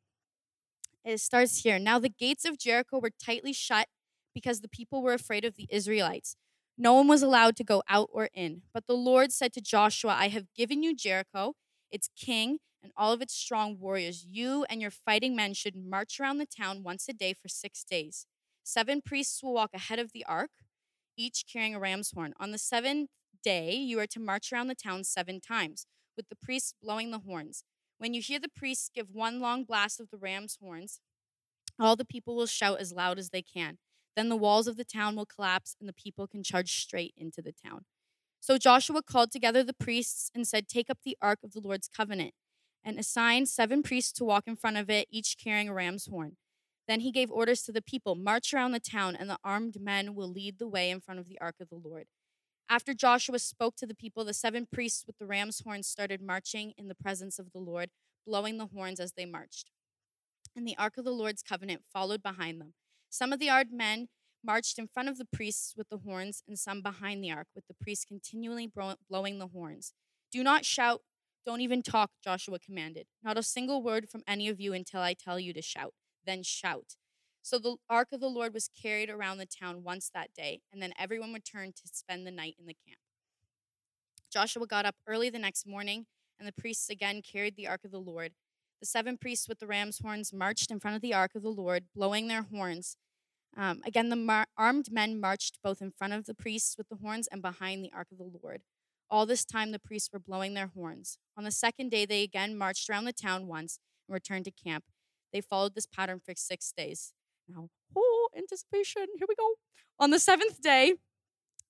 it 1.03 1.19
starts 1.19 1.63
here. 1.63 1.77
Now 1.77 1.99
the 1.99 2.09
gates 2.09 2.45
of 2.45 2.57
Jericho 2.57 2.99
were 2.99 3.11
tightly 3.23 3.53
shut 3.53 3.87
because 4.33 4.61
the 4.61 4.69
people 4.69 5.01
were 5.01 5.13
afraid 5.13 5.43
of 5.43 5.55
the 5.55 5.67
Israelites. 5.69 6.35
No 6.81 6.95
one 6.95 7.07
was 7.07 7.21
allowed 7.21 7.55
to 7.57 7.63
go 7.63 7.83
out 7.87 8.09
or 8.11 8.29
in. 8.33 8.63
But 8.73 8.87
the 8.87 8.95
Lord 8.95 9.31
said 9.31 9.53
to 9.53 9.61
Joshua, 9.61 10.15
I 10.17 10.29
have 10.29 10.51
given 10.55 10.81
you 10.81 10.95
Jericho, 10.95 11.53
its 11.91 12.09
king, 12.17 12.57
and 12.81 12.91
all 12.97 13.13
of 13.13 13.21
its 13.21 13.35
strong 13.35 13.77
warriors. 13.79 14.25
You 14.27 14.65
and 14.67 14.81
your 14.81 14.89
fighting 14.89 15.35
men 15.35 15.53
should 15.53 15.75
march 15.75 16.19
around 16.19 16.39
the 16.39 16.47
town 16.47 16.81
once 16.81 17.07
a 17.07 17.13
day 17.13 17.35
for 17.39 17.49
six 17.49 17.83
days. 17.83 18.25
Seven 18.63 18.99
priests 18.99 19.43
will 19.43 19.53
walk 19.53 19.69
ahead 19.75 19.99
of 19.99 20.11
the 20.11 20.25
ark, 20.25 20.49
each 21.15 21.45
carrying 21.47 21.75
a 21.75 21.79
ram's 21.79 22.13
horn. 22.15 22.33
On 22.39 22.49
the 22.49 22.57
seventh 22.57 23.11
day, 23.43 23.75
you 23.75 23.99
are 23.99 24.07
to 24.07 24.19
march 24.19 24.51
around 24.51 24.65
the 24.65 24.73
town 24.73 25.03
seven 25.03 25.39
times 25.39 25.85
with 26.17 26.29
the 26.29 26.35
priests 26.35 26.73
blowing 26.81 27.11
the 27.11 27.19
horns. 27.19 27.63
When 27.99 28.15
you 28.15 28.23
hear 28.23 28.39
the 28.39 28.49
priests 28.49 28.89
give 28.91 29.11
one 29.11 29.39
long 29.39 29.65
blast 29.65 29.99
of 29.99 30.09
the 30.09 30.17
ram's 30.17 30.57
horns, 30.59 30.99
all 31.79 31.95
the 31.95 32.05
people 32.05 32.35
will 32.35 32.47
shout 32.47 32.79
as 32.79 32.91
loud 32.91 33.19
as 33.19 33.29
they 33.29 33.43
can. 33.43 33.77
Then 34.21 34.29
the 34.29 34.35
walls 34.35 34.67
of 34.67 34.77
the 34.77 34.85
town 34.85 35.15
will 35.15 35.25
collapse 35.25 35.75
and 35.79 35.89
the 35.89 35.93
people 35.93 36.27
can 36.27 36.43
charge 36.43 36.79
straight 36.79 37.15
into 37.17 37.41
the 37.41 37.51
town. 37.51 37.85
So 38.39 38.59
Joshua 38.59 39.01
called 39.01 39.31
together 39.31 39.63
the 39.63 39.73
priests 39.73 40.29
and 40.35 40.47
said, 40.47 40.67
Take 40.67 40.91
up 40.91 40.99
the 41.03 41.17
ark 41.23 41.39
of 41.43 41.53
the 41.53 41.59
Lord's 41.59 41.87
covenant, 41.87 42.35
and 42.83 42.99
assign 42.99 43.47
seven 43.47 43.81
priests 43.81 44.11
to 44.11 44.23
walk 44.23 44.43
in 44.45 44.55
front 44.55 44.77
of 44.77 44.91
it, 44.91 45.07
each 45.09 45.37
carrying 45.43 45.69
a 45.69 45.73
ram's 45.73 46.05
horn. 46.05 46.37
Then 46.87 46.99
he 46.99 47.11
gave 47.11 47.31
orders 47.31 47.63
to 47.63 47.71
the 47.71 47.81
people 47.81 48.13
March 48.13 48.53
around 48.53 48.73
the 48.73 48.79
town, 48.79 49.15
and 49.15 49.27
the 49.27 49.39
armed 49.43 49.81
men 49.81 50.13
will 50.13 50.31
lead 50.31 50.59
the 50.59 50.67
way 50.67 50.91
in 50.91 51.01
front 51.01 51.19
of 51.19 51.27
the 51.27 51.41
ark 51.41 51.55
of 51.59 51.69
the 51.69 51.81
Lord. 51.83 52.05
After 52.69 52.93
Joshua 52.93 53.39
spoke 53.39 53.75
to 53.77 53.87
the 53.87 53.95
people, 53.95 54.23
the 54.23 54.35
seven 54.35 54.67
priests 54.71 55.03
with 55.07 55.17
the 55.17 55.25
ram's 55.25 55.61
horns 55.61 55.87
started 55.87 56.21
marching 56.21 56.73
in 56.77 56.89
the 56.89 56.93
presence 56.93 57.39
of 57.39 57.53
the 57.53 57.59
Lord, 57.59 57.89
blowing 58.27 58.59
the 58.59 58.67
horns 58.67 58.99
as 58.99 59.13
they 59.13 59.25
marched. 59.25 59.71
And 60.55 60.67
the 60.67 60.77
ark 60.77 60.99
of 60.99 61.05
the 61.05 61.09
Lord's 61.09 61.41
covenant 61.41 61.81
followed 61.91 62.21
behind 62.21 62.61
them. 62.61 62.75
Some 63.11 63.33
of 63.33 63.39
the 63.39 63.49
armed 63.49 63.73
men 63.73 64.07
marched 64.41 64.79
in 64.79 64.87
front 64.87 65.09
of 65.09 65.17
the 65.17 65.25
priests 65.25 65.73
with 65.75 65.89
the 65.89 65.97
horns, 65.97 66.43
and 66.47 66.57
some 66.57 66.81
behind 66.81 67.21
the 67.21 67.29
ark, 67.29 67.47
with 67.53 67.67
the 67.67 67.73
priests 67.73 68.05
continually 68.05 68.71
blowing 69.09 69.37
the 69.37 69.49
horns. 69.49 69.93
Do 70.31 70.41
not 70.43 70.63
shout, 70.63 71.01
don't 71.45 71.59
even 71.59 71.83
talk, 71.83 72.11
Joshua 72.23 72.57
commanded. 72.57 73.07
Not 73.21 73.37
a 73.37 73.43
single 73.43 73.83
word 73.83 74.09
from 74.09 74.23
any 74.25 74.47
of 74.47 74.61
you 74.61 74.73
until 74.73 75.01
I 75.01 75.13
tell 75.13 75.39
you 75.39 75.51
to 75.53 75.61
shout. 75.61 75.93
Then 76.25 76.41
shout. 76.41 76.95
So 77.41 77.59
the 77.59 77.75
ark 77.89 78.07
of 78.13 78.21
the 78.21 78.29
Lord 78.29 78.53
was 78.53 78.69
carried 78.81 79.09
around 79.09 79.39
the 79.39 79.45
town 79.45 79.83
once 79.83 80.09
that 80.13 80.33
day, 80.33 80.61
and 80.71 80.81
then 80.81 80.93
everyone 80.97 81.33
returned 81.33 81.75
to 81.75 81.83
spend 81.91 82.25
the 82.25 82.31
night 82.31 82.55
in 82.57 82.65
the 82.65 82.77
camp. 82.87 82.99
Joshua 84.31 84.65
got 84.65 84.85
up 84.85 84.95
early 85.05 85.29
the 85.29 85.37
next 85.37 85.67
morning, 85.67 86.05
and 86.39 86.47
the 86.47 86.53
priests 86.53 86.89
again 86.89 87.21
carried 87.21 87.57
the 87.57 87.67
ark 87.67 87.81
of 87.83 87.91
the 87.91 87.99
Lord. 87.99 88.31
The 88.81 88.87
seven 88.87 89.15
priests 89.15 89.47
with 89.47 89.59
the 89.59 89.67
ram's 89.67 89.99
horns 89.99 90.33
marched 90.33 90.71
in 90.71 90.79
front 90.79 90.95
of 90.95 91.03
the 91.03 91.13
ark 91.13 91.35
of 91.35 91.43
the 91.43 91.49
Lord, 91.49 91.85
blowing 91.95 92.27
their 92.27 92.41
horns. 92.41 92.97
Um, 93.55 93.81
again, 93.85 94.09
the 94.09 94.15
mar- 94.15 94.47
armed 94.57 94.91
men 94.91 95.19
marched 95.19 95.59
both 95.63 95.83
in 95.83 95.91
front 95.91 96.13
of 96.13 96.25
the 96.25 96.33
priests 96.33 96.75
with 96.77 96.89
the 96.89 96.95
horns 96.95 97.27
and 97.31 97.43
behind 97.43 97.83
the 97.83 97.91
ark 97.95 98.07
of 98.11 98.17
the 98.17 98.31
Lord. 98.41 98.63
All 99.07 99.27
this 99.27 99.45
time, 99.45 99.71
the 99.71 99.77
priests 99.77 100.09
were 100.11 100.19
blowing 100.19 100.55
their 100.55 100.71
horns. 100.73 101.19
On 101.37 101.43
the 101.43 101.51
second 101.51 101.91
day, 101.91 102.05
they 102.05 102.23
again 102.23 102.57
marched 102.57 102.89
around 102.89 103.05
the 103.05 103.13
town 103.13 103.47
once 103.47 103.77
and 104.07 104.13
returned 104.15 104.45
to 104.45 104.51
camp. 104.51 104.85
They 105.31 105.41
followed 105.41 105.75
this 105.75 105.85
pattern 105.85 106.19
for 106.25 106.33
six 106.35 106.73
days. 106.75 107.13
Now, 107.47 107.69
oh, 107.95 108.29
anticipation, 108.35 109.05
here 109.15 109.27
we 109.29 109.35
go. 109.35 109.55
On 109.99 110.09
the 110.09 110.19
seventh 110.19 110.59
day, 110.59 110.95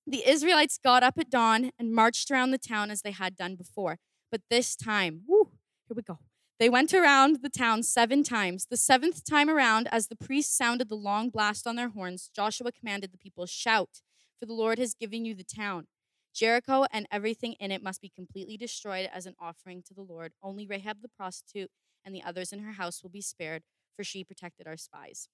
the 0.08 0.28
Israelites 0.28 0.80
got 0.82 1.04
up 1.04 1.18
at 1.18 1.30
dawn 1.30 1.72
and 1.78 1.94
marched 1.94 2.32
around 2.32 2.52
the 2.52 2.58
town 2.58 2.90
as 2.90 3.02
they 3.02 3.12
had 3.12 3.36
done 3.36 3.56
before. 3.56 3.98
But 4.32 4.42
this 4.50 4.78
time, 4.78 5.24
whoo, 5.28 5.50
here 5.88 5.96
we 5.96 6.04
go. 6.04 6.20
They 6.62 6.70
went 6.70 6.94
around 6.94 7.38
the 7.42 7.50
town 7.50 7.82
seven 7.82 8.22
times. 8.22 8.68
The 8.70 8.78
seventh 8.78 9.24
time 9.24 9.50
around, 9.50 9.88
as 9.92 10.10
the 10.10 10.16
priests 10.16 10.56
sounded 10.56 10.90
the 10.90 10.96
long 10.96 11.32
blast 11.32 11.66
on 11.66 11.76
their 11.76 11.90
horns, 11.90 12.30
Joshua 12.36 12.72
commanded 12.72 13.12
the 13.12 13.18
people, 13.18 13.48
Shout, 13.48 14.04
for 14.40 14.46
the 14.46 14.54
Lord 14.54 14.78
has 14.78 14.94
given 14.94 15.26
you 15.26 15.34
the 15.34 15.44
town. 15.44 15.88
Jericho 16.36 16.86
and 16.94 17.08
everything 17.12 17.54
in 17.54 17.72
it 17.72 17.82
must 17.82 18.00
be 18.00 18.12
completely 18.16 18.58
destroyed 18.58 19.10
as 19.12 19.26
an 19.26 19.34
offering 19.42 19.82
to 19.88 19.96
the 19.96 20.04
Lord. 20.04 20.34
Only 20.44 20.68
Rahab 20.68 21.02
the 21.02 21.10
prostitute 21.10 21.72
and 22.06 22.14
the 22.14 22.22
others 22.22 22.54
in 22.54 22.60
her 22.60 22.74
house 22.74 23.02
will 23.02 23.10
be 23.10 23.22
spared, 23.22 23.64
for 23.96 24.04
she 24.04 24.24
protected 24.24 24.68
our 24.68 24.78
spies. 24.78 25.30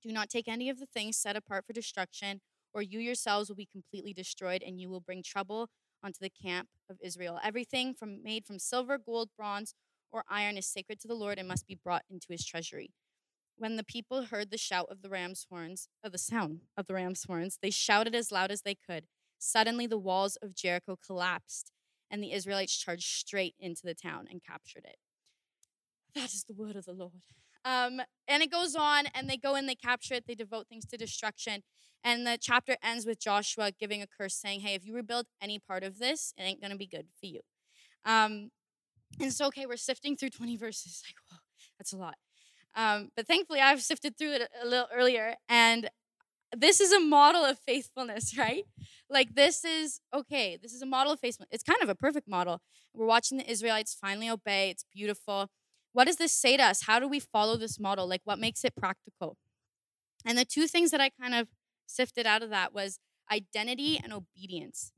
Do 0.00 0.12
not 0.12 0.30
take 0.30 0.46
any 0.46 0.70
of 0.70 0.78
the 0.78 0.86
things 0.86 1.16
set 1.16 1.34
apart 1.34 1.66
for 1.66 1.72
destruction, 1.72 2.40
or 2.72 2.82
you 2.82 3.00
yourselves 3.00 3.48
will 3.48 3.56
be 3.56 3.66
completely 3.66 4.12
destroyed, 4.12 4.62
and 4.64 4.80
you 4.80 4.90
will 4.90 5.00
bring 5.00 5.24
trouble 5.24 5.70
onto 6.04 6.20
the 6.20 6.30
camp 6.30 6.68
of 6.88 6.98
Israel. 7.02 7.40
Everything 7.42 7.92
from 7.92 8.22
made 8.22 8.46
from 8.46 8.60
silver, 8.60 8.96
gold, 8.96 9.30
bronze, 9.36 9.74
or 10.12 10.24
iron 10.28 10.56
is 10.56 10.66
sacred 10.66 11.00
to 11.00 11.08
the 11.08 11.14
Lord 11.14 11.38
and 11.38 11.48
must 11.48 11.66
be 11.66 11.78
brought 11.82 12.04
into 12.10 12.26
his 12.30 12.44
treasury. 12.44 12.90
When 13.58 13.76
the 13.76 13.84
people 13.84 14.24
heard 14.24 14.50
the 14.50 14.58
shout 14.58 14.88
of 14.90 15.02
the 15.02 15.08
ram's 15.08 15.46
horns, 15.50 15.88
of 16.04 16.12
the 16.12 16.18
sound 16.18 16.60
of 16.76 16.86
the 16.86 16.94
ram's 16.94 17.24
horns, 17.24 17.58
they 17.62 17.70
shouted 17.70 18.14
as 18.14 18.30
loud 18.30 18.50
as 18.50 18.62
they 18.62 18.74
could. 18.74 19.04
Suddenly 19.38 19.86
the 19.86 19.98
walls 19.98 20.36
of 20.42 20.54
Jericho 20.54 20.96
collapsed, 20.96 21.72
and 22.10 22.22
the 22.22 22.32
Israelites 22.32 22.76
charged 22.76 23.08
straight 23.08 23.54
into 23.58 23.82
the 23.84 23.94
town 23.94 24.26
and 24.30 24.44
captured 24.44 24.84
it. 24.84 24.96
That 26.14 26.32
is 26.32 26.44
the 26.44 26.54
word 26.54 26.76
of 26.76 26.84
the 26.84 26.92
Lord. 26.92 27.24
Um, 27.64 28.00
and 28.28 28.42
it 28.42 28.50
goes 28.50 28.74
on, 28.74 29.06
and 29.14 29.28
they 29.28 29.36
go 29.36 29.54
in, 29.54 29.66
they 29.66 29.74
capture 29.74 30.14
it, 30.14 30.24
they 30.26 30.34
devote 30.34 30.68
things 30.68 30.86
to 30.86 30.96
destruction. 30.96 31.62
And 32.04 32.26
the 32.26 32.38
chapter 32.40 32.76
ends 32.82 33.04
with 33.04 33.18
Joshua 33.18 33.72
giving 33.72 34.00
a 34.00 34.06
curse, 34.06 34.34
saying, 34.34 34.60
Hey, 34.60 34.74
if 34.74 34.86
you 34.86 34.94
rebuild 34.94 35.26
any 35.42 35.58
part 35.58 35.82
of 35.82 35.98
this, 35.98 36.32
it 36.38 36.42
ain't 36.42 36.60
going 36.60 36.70
to 36.70 36.76
be 36.76 36.86
good 36.86 37.08
for 37.18 37.26
you. 37.26 37.40
Um, 38.04 38.50
and 39.20 39.32
so, 39.32 39.46
okay, 39.46 39.66
we're 39.66 39.76
sifting 39.76 40.16
through 40.16 40.30
20 40.30 40.56
verses. 40.56 41.02
Like, 41.06 41.16
whoa, 41.30 41.38
that's 41.78 41.92
a 41.92 41.96
lot. 41.96 42.16
Um, 42.74 43.10
but 43.16 43.26
thankfully, 43.26 43.60
I've 43.60 43.80
sifted 43.80 44.18
through 44.18 44.32
it 44.32 44.48
a 44.62 44.66
little 44.66 44.88
earlier, 44.94 45.34
and 45.48 45.88
this 46.54 46.80
is 46.80 46.92
a 46.92 47.00
model 47.00 47.44
of 47.44 47.58
faithfulness, 47.58 48.36
right? 48.38 48.64
Like, 49.08 49.34
this 49.34 49.64
is 49.64 50.00
okay, 50.14 50.58
this 50.60 50.72
is 50.72 50.82
a 50.82 50.86
model 50.86 51.12
of 51.12 51.20
faithfulness. 51.20 51.48
It's 51.52 51.62
kind 51.62 51.82
of 51.82 51.88
a 51.88 51.94
perfect 51.94 52.28
model. 52.28 52.60
We're 52.94 53.06
watching 53.06 53.38
the 53.38 53.50
Israelites 53.50 53.96
finally 53.98 54.28
obey, 54.28 54.70
it's 54.70 54.84
beautiful. 54.94 55.48
What 55.92 56.06
does 56.06 56.16
this 56.16 56.32
say 56.32 56.58
to 56.58 56.62
us? 56.62 56.82
How 56.82 56.98
do 56.98 57.08
we 57.08 57.20
follow 57.20 57.56
this 57.56 57.80
model? 57.80 58.06
Like, 58.06 58.20
what 58.24 58.38
makes 58.38 58.64
it 58.64 58.76
practical? 58.76 59.38
And 60.26 60.36
the 60.36 60.44
two 60.44 60.66
things 60.66 60.90
that 60.90 61.00
I 61.00 61.08
kind 61.08 61.34
of 61.34 61.48
sifted 61.86 62.26
out 62.26 62.42
of 62.42 62.50
that 62.50 62.74
was 62.74 62.98
identity 63.32 63.98
and 64.02 64.12
obedience. 64.12 64.92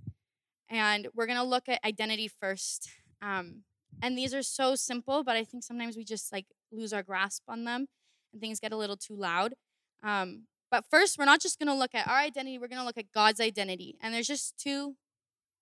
And 0.69 1.07
we're 1.15 1.27
going 1.27 1.38
to 1.38 1.45
look 1.45 1.69
at 1.69 1.85
identity 1.85 2.29
first. 2.29 2.88
Um, 3.23 3.62
and 4.02 4.17
these 4.17 4.35
are 4.35 4.43
so 4.43 4.75
simple, 4.75 5.25
but 5.25 5.37
I 5.37 5.45
think 5.45 5.64
sometimes 5.64 5.97
we 5.97 6.05
just 6.05 6.33
like 6.33 6.47
lose 6.73 6.93
our 6.93 7.02
grasp 7.02 7.43
on 7.49 7.64
them 7.64 7.87
and 8.33 8.40
things 8.40 8.61
get 8.61 8.73
a 8.73 8.76
little 8.76 8.97
too 8.97 9.17
loud. 9.17 9.55
Um, 10.02 10.45
but 10.71 10.85
first, 10.90 11.19
we're 11.19 11.25
not 11.25 11.40
just 11.40 11.59
going 11.59 11.69
to 11.69 11.75
look 11.75 11.95
at 11.95 12.07
our 12.07 12.19
identity, 12.19 12.59
we're 12.59 12.69
going 12.69 12.81
to 12.81 12.85
look 12.85 12.99
at 12.99 13.12
God's 13.12 13.40
identity. 13.40 13.97
And 14.02 14.12
there's 14.12 14.26
just 14.26 14.59
two, 14.59 14.97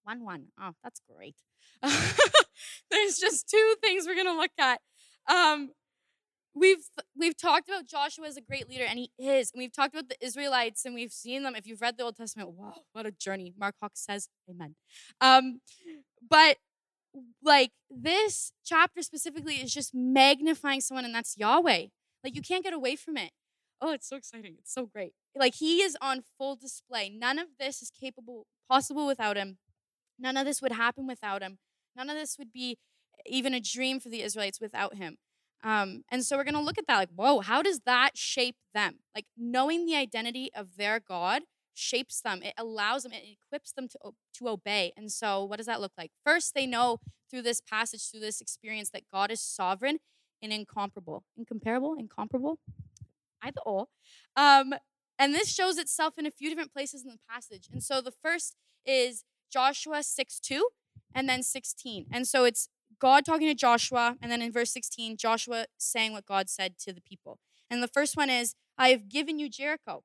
one, 0.05 0.25
one. 0.25 0.47
Oh, 0.61 0.73
that's 0.83 1.01
great. 1.15 1.37
there's 2.91 3.17
just 3.19 3.49
two 3.49 3.75
things 3.81 4.05
we're 4.07 4.15
going 4.15 4.27
to 4.27 4.33
look 4.33 4.51
at. 4.59 4.81
Um, 5.29 5.71
we've 6.55 6.89
we've 7.17 7.37
talked 7.37 7.69
about 7.69 7.87
Joshua 7.87 8.27
as 8.27 8.37
a 8.37 8.41
great 8.41 8.69
leader, 8.69 8.85
and 8.85 8.99
he 8.99 9.11
is. 9.19 9.53
And 9.53 9.61
we've 9.61 9.73
talked 9.73 9.95
about 9.95 10.09
the 10.09 10.17
Israelites, 10.25 10.85
and 10.85 10.95
we've 10.95 11.13
seen 11.13 11.43
them. 11.43 11.55
If 11.55 11.67
you've 11.67 11.81
read 11.81 11.97
the 11.99 12.05
Old 12.05 12.17
Testament, 12.17 12.51
wow, 12.51 12.75
what 12.93 13.07
a 13.07 13.13
journey! 13.13 13.53
Mark 13.59 13.75
Hawks 13.81 14.05
says, 14.05 14.29
"Amen." 14.51 14.75
Um, 15.21 15.61
but 16.29 16.57
like 17.43 17.73
this 17.91 18.53
chapter 18.65 19.03
specifically 19.03 19.57
is 19.57 19.73
just 19.73 19.95
magnifying 19.95 20.81
someone, 20.81 21.05
and 21.05 21.15
that's 21.15 21.37
Yahweh. 21.37 21.87
Like 22.25 22.35
you 22.35 22.43
can't 22.43 22.65
get 22.65 22.73
away 22.73 22.97
from 22.97 23.17
it. 23.17 23.31
Oh, 23.81 23.93
it's 23.93 24.09
so 24.09 24.17
exciting. 24.17 24.57
It's 24.59 24.73
so 24.73 24.87
great. 24.87 25.13
Like 25.35 25.57
he 25.57 25.83
is 25.83 25.97
on 26.01 26.23
full 26.39 26.57
display. 26.57 27.11
None 27.11 27.39
of 27.39 27.49
this 27.59 27.83
is 27.83 27.91
capable 27.91 28.47
possible 28.69 29.07
without 29.07 29.37
him. 29.37 29.59
None 30.19 30.37
of 30.37 30.47
this 30.47 30.63
would 30.63 30.73
happen 30.73 31.07
without 31.07 31.43
him. 31.43 31.59
None 31.95 32.09
of 32.11 32.17
this 32.17 32.37
would 32.39 32.53
be 32.53 32.79
even 33.27 33.55
a 33.55 33.61
dream 33.61 34.01
for 34.01 34.09
the 34.09 34.23
Israelites 34.23 34.61
without 34.61 34.95
him. 34.95 35.17
Um, 35.63 36.05
and 36.11 36.25
so 36.25 36.37
we're 36.37 36.45
going 36.45 36.55
to 36.55 36.61
look 36.61 36.79
at 36.79 36.87
that 36.87 36.97
like, 36.97 37.09
whoa, 37.15 37.41
how 37.41 37.63
does 37.63 37.81
that 37.87 38.17
shape 38.17 38.57
them? 38.75 39.01
Like 39.15 39.27
knowing 39.37 39.87
the 39.87 39.97
identity 39.97 40.51
of 40.55 40.77
their 40.77 41.01
God 41.01 41.43
shapes 41.77 42.21
them. 42.21 42.43
It 42.43 42.55
allows 42.57 43.03
them, 43.03 43.13
it 43.13 43.37
equips 43.47 43.73
them 43.73 43.89
to, 43.89 43.99
to 44.35 44.49
obey. 44.49 44.93
And 44.97 45.11
so, 45.11 45.45
what 45.45 45.59
does 45.59 45.67
that 45.67 45.81
look 45.81 45.93
like? 45.97 46.11
First, 46.25 46.55
they 46.55 46.67
know 46.67 46.99
through 47.31 47.43
this 47.43 47.61
passage, 47.61 48.11
through 48.11 48.21
this 48.21 48.41
experience, 48.41 48.91
that 48.91 49.03
God 49.13 49.31
is 49.31 49.41
sovereign 49.41 49.99
and 50.43 50.53
incomparable. 50.53 51.25
Incomparable? 51.37 51.95
Incomparable? 51.99 52.59
Either 53.43 53.61
or. 53.65 53.87
Um, 54.37 54.75
and 55.19 55.35
this 55.35 55.53
shows 55.53 55.79
itself 55.79 56.15
in 56.19 56.27
a 56.27 56.31
few 56.31 56.49
different 56.49 56.73
places 56.73 57.05
in 57.05 57.11
the 57.11 57.19
passage. 57.29 57.69
And 57.73 57.83
so, 57.83 58.01
the 58.01 58.13
first 58.23 58.57
is 58.85 59.25
Joshua 59.53 60.03
6 60.03 60.41
2 60.41 60.69
and 61.15 61.29
then 61.29 61.43
16. 61.43 62.07
And 62.13 62.27
so, 62.27 62.45
it's 62.45 62.69
God 62.99 63.25
talking 63.25 63.49
to 63.49 63.55
Joshua, 63.55 64.17
and 64.23 64.31
then 64.31 64.41
in 64.41 64.53
verse 64.53 64.73
16, 64.73 65.17
Joshua 65.17 65.67
saying 65.77 66.13
what 66.13 66.25
God 66.25 66.49
said 66.49 66.79
to 66.79 66.93
the 66.93 67.03
people. 67.03 67.39
And 67.69 67.83
the 67.83 67.89
first 67.89 68.17
one 68.17 68.31
is, 68.31 68.55
I 68.79 68.89
have 68.89 69.09
given 69.09 69.39
you 69.39 69.49
Jericho. 69.49 70.03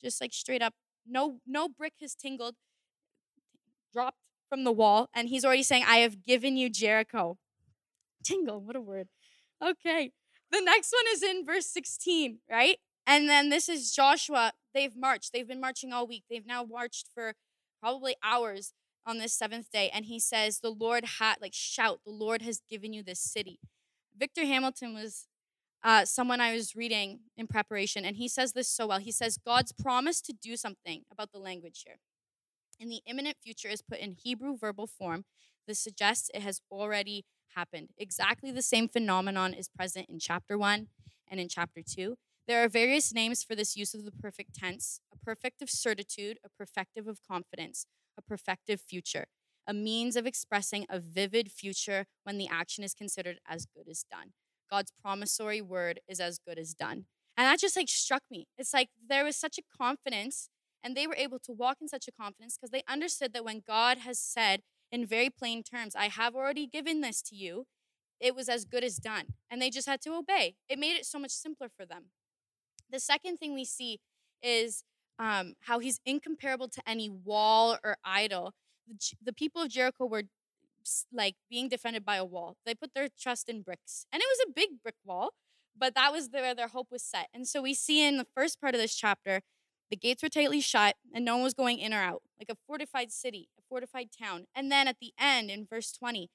Just 0.00 0.20
like 0.20 0.32
straight 0.32 0.62
up 0.62 0.74
no, 1.08 1.40
no 1.46 1.68
brick 1.68 1.94
has 2.00 2.14
tingled, 2.14 2.54
dropped 3.92 4.18
from 4.48 4.64
the 4.64 4.72
wall, 4.72 5.08
and 5.14 5.28
he's 5.28 5.44
already 5.44 5.62
saying, 5.62 5.84
I 5.86 5.98
have 5.98 6.24
given 6.24 6.56
you 6.56 6.70
Jericho. 6.70 7.38
Tingle, 8.24 8.60
what 8.60 8.76
a 8.76 8.80
word. 8.80 9.08
Okay. 9.62 10.12
The 10.50 10.60
next 10.60 10.92
one 10.92 11.04
is 11.12 11.22
in 11.22 11.44
verse 11.44 11.66
16, 11.66 12.38
right? 12.50 12.78
And 13.06 13.28
then 13.28 13.48
this 13.48 13.68
is 13.68 13.92
Joshua. 13.92 14.52
They've 14.74 14.96
marched. 14.96 15.32
They've 15.32 15.48
been 15.48 15.60
marching 15.60 15.92
all 15.92 16.06
week. 16.06 16.24
They've 16.30 16.46
now 16.46 16.64
marched 16.64 17.08
for 17.14 17.34
probably 17.80 18.16
hours 18.22 18.72
on 19.06 19.18
this 19.18 19.32
seventh 19.32 19.70
day. 19.72 19.90
And 19.92 20.06
he 20.06 20.20
says, 20.20 20.60
The 20.60 20.70
Lord 20.70 21.04
had, 21.18 21.36
like, 21.40 21.54
shout, 21.54 22.00
the 22.04 22.12
Lord 22.12 22.42
has 22.42 22.60
given 22.68 22.92
you 22.92 23.02
this 23.02 23.20
city. 23.20 23.60
Victor 24.16 24.44
Hamilton 24.44 24.94
was 24.94 25.26
uh, 25.84 26.04
someone 26.04 26.40
I 26.40 26.52
was 26.54 26.74
reading 26.74 27.20
in 27.36 27.46
preparation, 27.46 28.04
and 28.04 28.16
he 28.16 28.28
says 28.28 28.52
this 28.52 28.68
so 28.68 28.86
well. 28.88 28.98
He 28.98 29.12
says, 29.12 29.38
God's 29.38 29.72
promise 29.72 30.20
to 30.22 30.32
do 30.32 30.56
something 30.56 31.02
about 31.10 31.32
the 31.32 31.38
language 31.38 31.84
here 31.86 31.98
in 32.78 32.88
the 32.88 33.02
imminent 33.06 33.36
future 33.42 33.68
is 33.68 33.82
put 33.82 33.98
in 33.98 34.12
Hebrew 34.12 34.56
verbal 34.56 34.86
form. 34.86 35.24
This 35.66 35.78
suggests 35.78 36.30
it 36.32 36.42
has 36.42 36.60
already 36.70 37.24
happened. 37.54 37.90
Exactly 37.98 38.50
the 38.50 38.62
same 38.62 38.88
phenomenon 38.88 39.54
is 39.54 39.68
present 39.68 40.06
in 40.08 40.18
chapter 40.18 40.56
1 40.56 40.88
and 41.30 41.40
in 41.40 41.48
chapter 41.48 41.82
2. 41.82 42.16
There 42.46 42.64
are 42.64 42.68
various 42.68 43.12
names 43.12 43.42
for 43.42 43.54
this 43.54 43.76
use 43.76 43.94
of 43.94 44.04
the 44.04 44.12
perfect 44.12 44.54
tense 44.54 45.00
a 45.12 45.18
perfective 45.18 45.68
certitude, 45.68 46.38
a 46.44 46.48
perfective 46.48 47.06
of 47.06 47.20
confidence, 47.26 47.84
a 48.16 48.22
perfective 48.22 48.80
future, 48.80 49.26
a 49.66 49.74
means 49.74 50.16
of 50.16 50.26
expressing 50.26 50.86
a 50.88 50.98
vivid 50.98 51.50
future 51.50 52.06
when 52.24 52.38
the 52.38 52.48
action 52.50 52.84
is 52.84 52.94
considered 52.94 53.38
as 53.46 53.66
good 53.66 53.88
as 53.90 54.04
done. 54.10 54.32
God's 54.70 54.92
promissory 55.02 55.60
word 55.60 56.00
is 56.08 56.20
as 56.20 56.38
good 56.38 56.58
as 56.58 56.74
done. 56.74 57.06
And 57.36 57.46
that 57.46 57.60
just 57.60 57.76
like 57.76 57.88
struck 57.88 58.22
me. 58.30 58.46
It's 58.56 58.74
like 58.74 58.88
there 59.08 59.24
was 59.24 59.36
such 59.36 59.58
a 59.58 59.76
confidence, 59.76 60.48
and 60.82 60.96
they 60.96 61.06
were 61.06 61.14
able 61.16 61.38
to 61.40 61.52
walk 61.52 61.78
in 61.80 61.88
such 61.88 62.08
a 62.08 62.12
confidence 62.12 62.56
because 62.56 62.70
they 62.70 62.82
understood 62.88 63.32
that 63.32 63.44
when 63.44 63.62
God 63.66 63.98
has 63.98 64.18
said 64.18 64.62
in 64.90 65.06
very 65.06 65.30
plain 65.30 65.62
terms, 65.62 65.94
I 65.94 66.08
have 66.08 66.34
already 66.34 66.66
given 66.66 67.00
this 67.00 67.22
to 67.22 67.36
you, 67.36 67.66
it 68.20 68.34
was 68.34 68.48
as 68.48 68.64
good 68.64 68.82
as 68.82 68.96
done. 68.96 69.34
And 69.50 69.62
they 69.62 69.70
just 69.70 69.88
had 69.88 70.00
to 70.02 70.14
obey. 70.14 70.56
It 70.68 70.78
made 70.78 70.96
it 70.96 71.06
so 71.06 71.18
much 71.18 71.30
simpler 71.30 71.68
for 71.68 71.86
them. 71.86 72.06
The 72.90 73.00
second 73.00 73.36
thing 73.36 73.54
we 73.54 73.64
see 73.64 74.00
is 74.42 74.82
um, 75.18 75.54
how 75.62 75.78
he's 75.78 76.00
incomparable 76.06 76.68
to 76.68 76.82
any 76.86 77.08
wall 77.08 77.76
or 77.84 77.96
idol. 78.04 78.52
The, 78.86 78.96
the 79.22 79.32
people 79.32 79.62
of 79.62 79.68
Jericho 79.68 80.06
were 80.06 80.24
like 81.12 81.36
being 81.50 81.68
defended 81.68 82.04
by 82.04 82.16
a 82.16 82.24
wall. 82.24 82.56
They 82.64 82.74
put 82.74 82.94
their 82.94 83.08
trust 83.08 83.48
in 83.48 83.62
bricks. 83.62 84.06
And 84.12 84.22
it 84.22 84.26
was 84.28 84.46
a 84.48 84.52
big 84.52 84.82
brick 84.82 84.96
wall, 85.04 85.30
but 85.76 85.94
that 85.94 86.12
was 86.12 86.28
where 86.30 86.54
their 86.54 86.68
hope 86.68 86.88
was 86.90 87.02
set. 87.02 87.28
And 87.32 87.46
so 87.46 87.62
we 87.62 87.74
see 87.74 88.06
in 88.06 88.16
the 88.16 88.26
first 88.36 88.60
part 88.60 88.74
of 88.74 88.80
this 88.80 88.94
chapter, 88.94 89.42
the 89.90 89.96
gates 89.96 90.22
were 90.22 90.28
tightly 90.28 90.60
shut 90.60 90.96
and 91.14 91.24
no 91.24 91.36
one 91.36 91.44
was 91.44 91.54
going 91.54 91.78
in 91.78 91.94
or 91.94 92.00
out, 92.00 92.22
like 92.38 92.50
a 92.50 92.58
fortified 92.66 93.10
city, 93.10 93.48
a 93.58 93.62
fortified 93.68 94.08
town. 94.16 94.46
And 94.54 94.70
then 94.70 94.86
at 94.86 94.96
the 95.00 95.12
end, 95.18 95.50
in 95.50 95.66
verse 95.68 95.92
20, 95.92 96.30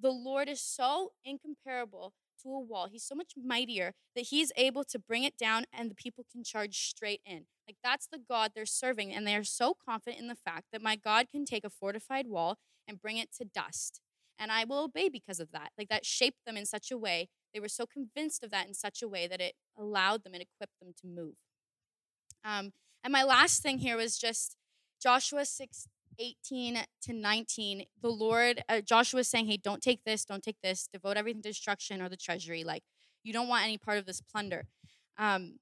the 0.00 0.10
Lord 0.10 0.48
is 0.48 0.60
so 0.60 1.12
incomparable 1.24 2.12
to 2.42 2.48
a 2.50 2.60
wall. 2.60 2.88
He's 2.90 3.02
so 3.02 3.14
much 3.14 3.32
mightier 3.36 3.94
that 4.14 4.26
he's 4.26 4.52
able 4.56 4.84
to 4.84 4.98
bring 4.98 5.24
it 5.24 5.36
down 5.36 5.64
and 5.72 5.90
the 5.90 5.94
people 5.94 6.24
can 6.30 6.44
charge 6.44 6.78
straight 6.88 7.20
in. 7.26 7.46
Like 7.66 7.76
that's 7.82 8.06
the 8.06 8.18
God 8.18 8.52
they're 8.54 8.66
serving. 8.66 9.12
And 9.12 9.26
they 9.26 9.34
are 9.34 9.44
so 9.44 9.74
confident 9.74 10.22
in 10.22 10.28
the 10.28 10.36
fact 10.36 10.66
that 10.72 10.82
my 10.82 10.96
God 10.96 11.26
can 11.30 11.44
take 11.44 11.64
a 11.64 11.70
fortified 11.70 12.28
wall 12.28 12.58
and 12.88 13.00
bring 13.00 13.18
it 13.18 13.28
to 13.38 13.44
dust. 13.44 14.00
And 14.38 14.50
I 14.50 14.64
will 14.64 14.84
obey 14.84 15.08
because 15.08 15.40
of 15.40 15.52
that. 15.52 15.70
Like 15.76 15.88
that 15.88 16.06
shaped 16.06 16.44
them 16.46 16.56
in 16.56 16.66
such 16.66 16.90
a 16.90 16.98
way. 16.98 17.28
They 17.52 17.60
were 17.60 17.68
so 17.68 17.86
convinced 17.86 18.42
of 18.42 18.50
that 18.50 18.66
in 18.66 18.74
such 18.74 19.02
a 19.02 19.08
way 19.08 19.26
that 19.26 19.40
it 19.40 19.54
allowed 19.76 20.24
them 20.24 20.34
and 20.34 20.42
equipped 20.42 20.78
them 20.80 20.94
to 21.00 21.06
move. 21.06 21.34
Um, 22.44 22.72
and 23.04 23.12
my 23.12 23.22
last 23.22 23.62
thing 23.62 23.78
here 23.78 23.96
was 23.96 24.18
just 24.18 24.56
Joshua 25.00 25.44
6 25.44 25.88
18 26.18 26.78
to 27.02 27.12
19, 27.12 27.84
the 28.02 28.08
Lord, 28.08 28.62
uh, 28.68 28.80
Joshua 28.80 29.18
was 29.18 29.28
saying, 29.28 29.46
hey, 29.46 29.56
don't 29.56 29.82
take 29.82 30.04
this, 30.04 30.24
don't 30.24 30.42
take 30.42 30.60
this, 30.62 30.88
devote 30.92 31.16
everything 31.16 31.42
to 31.42 31.48
destruction 31.48 32.02
or 32.02 32.08
the 32.08 32.16
treasury. 32.16 32.64
Like, 32.64 32.82
you 33.22 33.32
don't 33.32 33.48
want 33.48 33.64
any 33.64 33.78
part 33.78 33.98
of 33.98 34.06
this 34.06 34.20
plunder. 34.20 34.66
Um, 35.16 35.58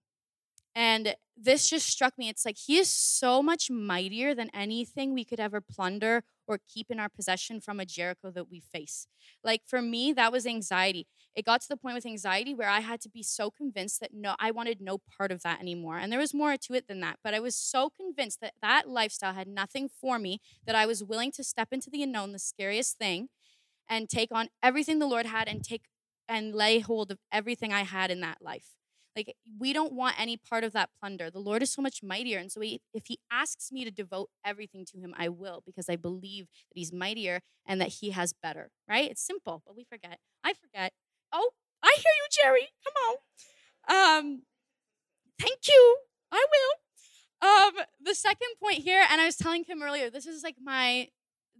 and 0.74 1.16
this 1.36 1.68
just 1.68 1.86
struck 1.86 2.18
me. 2.18 2.28
It's 2.28 2.44
like 2.44 2.56
he 2.58 2.78
is 2.78 2.90
so 2.90 3.42
much 3.42 3.70
mightier 3.70 4.34
than 4.34 4.50
anything 4.54 5.14
we 5.14 5.24
could 5.24 5.40
ever 5.40 5.60
plunder 5.60 6.22
or 6.46 6.58
keep 6.68 6.90
in 6.90 7.00
our 7.00 7.08
possession 7.08 7.60
from 7.60 7.80
a 7.80 7.86
Jericho 7.86 8.30
that 8.30 8.50
we 8.50 8.60
face. 8.60 9.06
Like 9.42 9.62
for 9.66 9.82
me, 9.82 10.12
that 10.12 10.32
was 10.32 10.46
anxiety. 10.46 11.06
It 11.34 11.44
got 11.44 11.60
to 11.62 11.68
the 11.68 11.76
point 11.76 11.94
with 11.94 12.06
anxiety 12.06 12.54
where 12.54 12.68
I 12.68 12.80
had 12.80 13.00
to 13.02 13.10
be 13.10 13.22
so 13.22 13.50
convinced 13.50 14.00
that 14.00 14.14
no, 14.14 14.34
I 14.38 14.50
wanted 14.50 14.80
no 14.80 14.98
part 14.98 15.30
of 15.30 15.42
that 15.42 15.60
anymore. 15.60 15.98
And 15.98 16.10
there 16.10 16.18
was 16.20 16.32
more 16.32 16.56
to 16.56 16.74
it 16.74 16.88
than 16.88 17.00
that. 17.00 17.18
But 17.22 17.34
I 17.34 17.40
was 17.40 17.54
so 17.56 17.90
convinced 17.90 18.40
that 18.40 18.54
that 18.62 18.88
lifestyle 18.88 19.34
had 19.34 19.48
nothing 19.48 19.88
for 19.88 20.18
me 20.18 20.40
that 20.66 20.74
I 20.74 20.86
was 20.86 21.04
willing 21.04 21.32
to 21.32 21.44
step 21.44 21.68
into 21.72 21.90
the 21.90 22.02
unknown, 22.02 22.32
the 22.32 22.38
scariest 22.38 22.96
thing, 22.98 23.28
and 23.88 24.08
take 24.08 24.30
on 24.32 24.48
everything 24.62 24.98
the 24.98 25.06
Lord 25.06 25.26
had 25.26 25.48
and 25.48 25.62
take 25.64 25.84
and 26.28 26.54
lay 26.54 26.80
hold 26.80 27.10
of 27.10 27.18
everything 27.32 27.72
I 27.72 27.82
had 27.82 28.10
in 28.10 28.20
that 28.20 28.42
life. 28.42 28.74
Like, 29.16 29.34
we 29.58 29.72
don't 29.72 29.94
want 29.94 30.20
any 30.20 30.36
part 30.36 30.62
of 30.62 30.72
that 30.74 30.90
plunder. 31.00 31.30
The 31.30 31.38
Lord 31.40 31.62
is 31.62 31.72
so 31.72 31.80
much 31.80 32.02
mightier. 32.02 32.38
And 32.38 32.52
so, 32.52 32.60
he, 32.60 32.82
if 32.92 33.06
He 33.06 33.18
asks 33.30 33.72
me 33.72 33.84
to 33.84 33.90
devote 33.90 34.28
everything 34.44 34.84
to 34.92 34.98
Him, 34.98 35.14
I 35.16 35.30
will 35.30 35.62
because 35.64 35.88
I 35.88 35.96
believe 35.96 36.46
that 36.68 36.78
He's 36.78 36.92
mightier 36.92 37.40
and 37.66 37.80
that 37.80 37.88
He 37.88 38.10
has 38.10 38.34
better, 38.34 38.70
right? 38.88 39.10
It's 39.10 39.24
simple, 39.24 39.62
but 39.66 39.74
we 39.74 39.84
forget. 39.84 40.18
I 40.44 40.52
forget. 40.52 40.92
Oh, 41.32 41.50
I 41.82 41.96
hear 41.96 42.04
you, 42.04 42.26
Jerry. 42.30 42.68
Come 42.84 42.94
on. 43.08 44.18
Um, 44.18 44.42
thank 45.40 45.66
you. 45.68 45.96
I 46.30 46.44
will. 46.52 47.48
Um, 47.48 47.84
the 48.02 48.14
second 48.14 48.48
point 48.62 48.78
here, 48.78 49.04
and 49.10 49.20
I 49.20 49.26
was 49.26 49.36
telling 49.36 49.64
him 49.64 49.82
earlier, 49.82 50.10
this 50.10 50.26
is 50.26 50.42
like 50.42 50.56
my, 50.62 51.08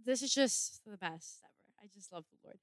this 0.05 0.21
is 0.21 0.33
just 0.33 0.81
the 0.85 0.97
best 0.97 1.41
ever. 1.43 1.83
I 1.83 1.87
just 1.93 2.11
love 2.11 2.25
the 2.29 2.37
Lord 2.43 2.57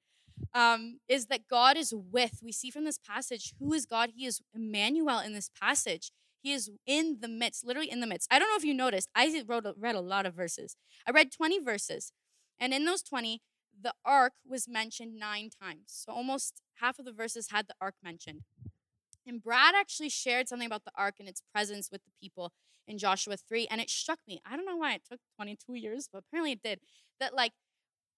um, 0.54 1.00
is 1.08 1.26
that 1.26 1.48
God 1.48 1.76
is 1.76 1.92
with. 1.94 2.40
We 2.42 2.52
see 2.52 2.70
from 2.70 2.84
this 2.84 2.98
passage 2.98 3.54
who 3.58 3.72
is 3.72 3.86
God. 3.86 4.10
He 4.14 4.26
is 4.26 4.40
Emmanuel 4.54 5.18
in 5.18 5.32
this 5.32 5.50
passage. 5.60 6.12
He 6.40 6.52
is 6.52 6.70
in 6.86 7.18
the 7.20 7.28
midst, 7.28 7.66
literally 7.66 7.90
in 7.90 8.00
the 8.00 8.06
midst. 8.06 8.28
I 8.30 8.38
don't 8.38 8.48
know 8.50 8.56
if 8.56 8.64
you 8.64 8.74
noticed. 8.74 9.08
I 9.14 9.42
wrote, 9.46 9.66
read 9.78 9.94
a 9.94 10.00
lot 10.00 10.26
of 10.26 10.34
verses. 10.34 10.76
I 11.06 11.10
read 11.10 11.32
20 11.32 11.58
verses, 11.60 12.12
and 12.60 12.74
in 12.74 12.84
those 12.84 13.02
20, 13.02 13.40
the 13.82 13.94
ark 14.04 14.34
was 14.46 14.68
mentioned 14.68 15.18
nine 15.18 15.50
times. 15.50 15.84
So 15.86 16.12
almost 16.12 16.60
half 16.80 16.98
of 16.98 17.04
the 17.04 17.12
verses 17.12 17.48
had 17.50 17.66
the 17.66 17.74
ark 17.80 17.94
mentioned. 18.02 18.42
And 19.26 19.42
Brad 19.42 19.74
actually 19.74 20.10
shared 20.10 20.48
something 20.48 20.66
about 20.66 20.84
the 20.84 20.92
ark 20.96 21.14
and 21.18 21.28
its 21.28 21.42
presence 21.52 21.88
with 21.90 22.02
the 22.04 22.10
people 22.20 22.52
in 22.86 22.98
Joshua 22.98 23.36
3. 23.36 23.66
And 23.70 23.80
it 23.80 23.90
struck 23.90 24.18
me. 24.28 24.40
I 24.44 24.56
don't 24.56 24.66
know 24.66 24.76
why 24.76 24.94
it 24.94 25.02
took 25.10 25.20
22 25.36 25.74
years, 25.74 26.08
but 26.12 26.24
apparently 26.28 26.52
it 26.52 26.62
did. 26.62 26.80
That, 27.20 27.34
like, 27.34 27.52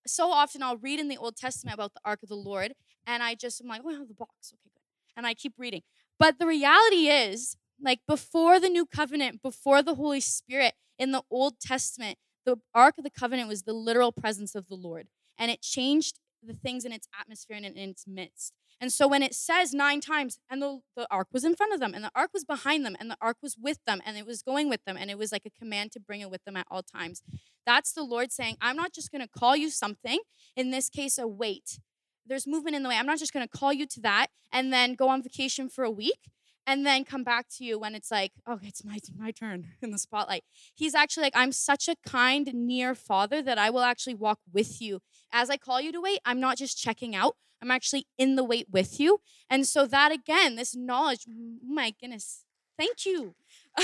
so 0.06 0.30
often 0.30 0.62
I'll 0.62 0.76
read 0.78 1.00
in 1.00 1.08
the 1.08 1.16
Old 1.16 1.36
Testament 1.36 1.74
about 1.74 1.94
the 1.94 2.00
ark 2.04 2.22
of 2.22 2.28
the 2.28 2.36
Lord, 2.36 2.74
and 3.06 3.22
I 3.22 3.34
just 3.34 3.60
am 3.60 3.68
like, 3.68 3.82
oh, 3.84 4.04
the 4.06 4.14
box. 4.14 4.52
Okay, 4.52 4.70
good. 4.74 5.16
And 5.16 5.26
I 5.26 5.34
keep 5.34 5.54
reading. 5.58 5.82
But 6.18 6.38
the 6.38 6.46
reality 6.46 7.08
is, 7.08 7.56
like 7.82 8.00
before 8.06 8.58
the 8.58 8.68
new 8.68 8.86
covenant, 8.86 9.42
before 9.42 9.82
the 9.82 9.94
Holy 9.94 10.20
Spirit 10.20 10.74
in 10.98 11.12
the 11.12 11.22
Old 11.30 11.60
Testament, 11.60 12.18
the 12.44 12.56
Ark 12.74 12.94
of 12.98 13.04
the 13.04 13.10
Covenant 13.10 13.48
was 13.48 13.62
the 13.62 13.72
literal 13.72 14.12
presence 14.12 14.54
of 14.54 14.68
the 14.68 14.76
Lord. 14.76 15.08
And 15.38 15.50
it 15.50 15.60
changed 15.60 16.18
the 16.42 16.54
things 16.54 16.84
in 16.84 16.92
its 16.92 17.08
atmosphere 17.18 17.56
and 17.56 17.66
in 17.66 17.90
its 17.90 18.06
midst. 18.06 18.52
And 18.80 18.92
so 18.92 19.08
when 19.08 19.22
it 19.22 19.34
says 19.34 19.72
nine 19.72 20.00
times, 20.00 20.38
and 20.50 20.60
the, 20.60 20.80
the 20.96 21.06
ark 21.10 21.28
was 21.32 21.44
in 21.44 21.56
front 21.56 21.72
of 21.72 21.80
them, 21.80 21.94
and 21.94 22.04
the 22.04 22.10
ark 22.14 22.30
was 22.34 22.44
behind 22.44 22.84
them, 22.84 22.96
and 23.00 23.10
the 23.10 23.16
ark 23.20 23.38
was 23.42 23.56
with 23.58 23.78
them, 23.86 24.02
and 24.04 24.18
it 24.18 24.26
was 24.26 24.42
going 24.42 24.68
with 24.68 24.84
them, 24.84 24.96
and 24.98 25.10
it 25.10 25.16
was 25.16 25.32
like 25.32 25.46
a 25.46 25.50
command 25.50 25.92
to 25.92 26.00
bring 26.00 26.20
it 26.20 26.30
with 26.30 26.44
them 26.44 26.56
at 26.56 26.66
all 26.70 26.82
times. 26.82 27.22
That's 27.64 27.92
the 27.92 28.02
Lord 28.02 28.32
saying, 28.32 28.56
I'm 28.60 28.76
not 28.76 28.92
just 28.92 29.10
gonna 29.10 29.28
call 29.28 29.56
you 29.56 29.70
something, 29.70 30.20
in 30.54 30.70
this 30.70 30.90
case, 30.90 31.18
a 31.18 31.26
weight. 31.26 31.78
There's 32.26 32.46
movement 32.46 32.76
in 32.76 32.82
the 32.82 32.88
way. 32.88 32.96
I'm 32.96 33.06
not 33.06 33.18
just 33.18 33.32
gonna 33.32 33.48
call 33.48 33.72
you 33.72 33.86
to 33.86 34.00
that 34.02 34.28
and 34.52 34.72
then 34.72 34.94
go 34.94 35.08
on 35.08 35.22
vacation 35.22 35.68
for 35.68 35.84
a 35.84 35.90
week 35.90 36.30
and 36.66 36.84
then 36.84 37.04
come 37.04 37.22
back 37.22 37.46
to 37.56 37.64
you 37.64 37.78
when 37.78 37.94
it's 37.94 38.10
like, 38.10 38.32
oh, 38.46 38.58
it's 38.62 38.84
my 38.84 38.98
my 39.16 39.30
turn 39.30 39.68
in 39.82 39.90
the 39.92 39.98
spotlight. 39.98 40.44
He's 40.74 40.94
actually 40.94 41.22
like, 41.22 41.36
I'm 41.36 41.52
such 41.52 41.88
a 41.88 41.94
kind, 42.04 42.52
near 42.52 42.94
father 42.94 43.40
that 43.42 43.58
I 43.58 43.70
will 43.70 43.82
actually 43.82 44.14
walk 44.14 44.40
with 44.52 44.82
you. 44.82 45.00
As 45.32 45.48
I 45.48 45.56
call 45.56 45.80
you 45.80 45.92
to 45.92 46.00
wait, 46.00 46.18
I'm 46.24 46.40
not 46.40 46.58
just 46.58 46.76
checking 46.76 47.14
out. 47.14 47.36
I'm 47.66 47.72
actually 47.72 48.06
in 48.16 48.36
the 48.36 48.44
wait 48.44 48.68
with 48.70 49.00
you. 49.00 49.18
And 49.50 49.66
so 49.66 49.86
that 49.86 50.12
again, 50.12 50.54
this 50.54 50.76
knowledge, 50.76 51.26
my 51.66 51.92
goodness, 52.00 52.44
thank 52.78 53.04
you. 53.04 53.34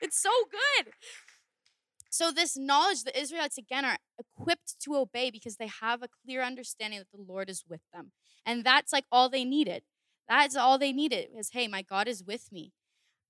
it's 0.00 0.20
so 0.20 0.30
good. 0.50 0.92
So 2.10 2.30
this 2.30 2.58
knowledge, 2.58 3.04
the 3.04 3.18
Israelites 3.18 3.56
again 3.56 3.86
are 3.86 3.96
equipped 4.18 4.78
to 4.82 4.96
obey 4.96 5.30
because 5.30 5.56
they 5.56 5.70
have 5.80 6.02
a 6.02 6.08
clear 6.24 6.42
understanding 6.42 6.98
that 6.98 7.10
the 7.10 7.22
Lord 7.22 7.48
is 7.48 7.64
with 7.66 7.80
them. 7.94 8.12
And 8.44 8.64
that's 8.64 8.92
like 8.92 9.04
all 9.10 9.30
they 9.30 9.44
needed. 9.44 9.82
That's 10.28 10.56
all 10.56 10.76
they 10.76 10.92
needed 10.92 11.28
is, 11.34 11.50
hey, 11.52 11.68
my 11.68 11.80
God 11.80 12.06
is 12.06 12.22
with 12.22 12.52
me. 12.52 12.72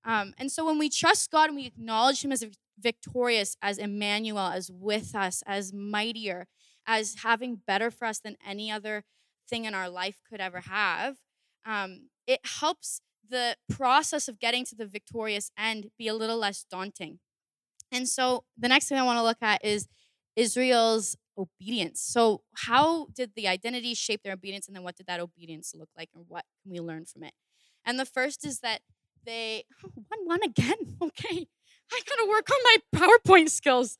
Um, 0.03 0.33
and 0.37 0.51
so 0.51 0.65
when 0.65 0.79
we 0.79 0.89
trust 0.89 1.31
God 1.31 1.47
and 1.47 1.55
we 1.55 1.65
acknowledge 1.65 2.25
Him 2.25 2.31
as 2.31 2.43
victorious, 2.77 3.55
as 3.61 3.77
Emmanuel, 3.77 4.47
as 4.47 4.69
with 4.69 5.15
us, 5.15 5.43
as 5.45 5.71
mightier, 5.71 6.47
as 6.85 7.17
having 7.23 7.61
better 7.65 7.91
for 7.91 8.05
us 8.05 8.19
than 8.19 8.35
any 8.45 8.69
other 8.71 9.03
thing 9.49 9.65
in 9.65 9.73
our 9.73 9.89
life 9.89 10.17
could 10.29 10.41
ever 10.41 10.61
have, 10.61 11.17
um, 11.65 12.09
it 12.27 12.39
helps 12.43 13.01
the 13.29 13.55
process 13.69 14.27
of 14.27 14.39
getting 14.39 14.65
to 14.65 14.75
the 14.75 14.85
victorious 14.85 15.51
end 15.57 15.89
be 15.97 16.07
a 16.07 16.13
little 16.13 16.37
less 16.37 16.65
daunting. 16.69 17.19
And 17.91 18.07
so 18.07 18.43
the 18.57 18.67
next 18.67 18.87
thing 18.87 18.97
I 18.97 19.03
want 19.03 19.17
to 19.17 19.23
look 19.23 19.41
at 19.41 19.63
is 19.63 19.87
Israel's 20.35 21.15
obedience. 21.37 22.01
So, 22.01 22.41
how 22.55 23.07
did 23.13 23.31
the 23.35 23.47
identity 23.47 23.93
shape 23.93 24.21
their 24.23 24.33
obedience, 24.33 24.67
and 24.67 24.75
then 24.75 24.83
what 24.83 24.95
did 24.95 25.07
that 25.07 25.19
obedience 25.19 25.73
look 25.75 25.89
like, 25.97 26.09
and 26.13 26.25
what 26.27 26.45
can 26.61 26.71
we 26.71 26.79
learn 26.79 27.05
from 27.05 27.23
it? 27.23 27.33
And 27.85 27.99
the 27.99 28.05
first 28.05 28.45
is 28.45 28.59
that 28.59 28.81
they 29.25 29.65
oh, 29.85 29.89
one 30.07 30.25
one 30.25 30.43
again. 30.43 30.77
Okay, 31.01 31.47
I 31.91 32.01
gotta 32.07 32.29
work 32.29 32.47
on 32.51 32.59
my 32.63 32.77
PowerPoint 32.95 33.49
skills. 33.49 33.97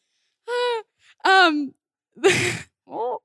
um, 1.26 1.74
oh, 2.88 3.20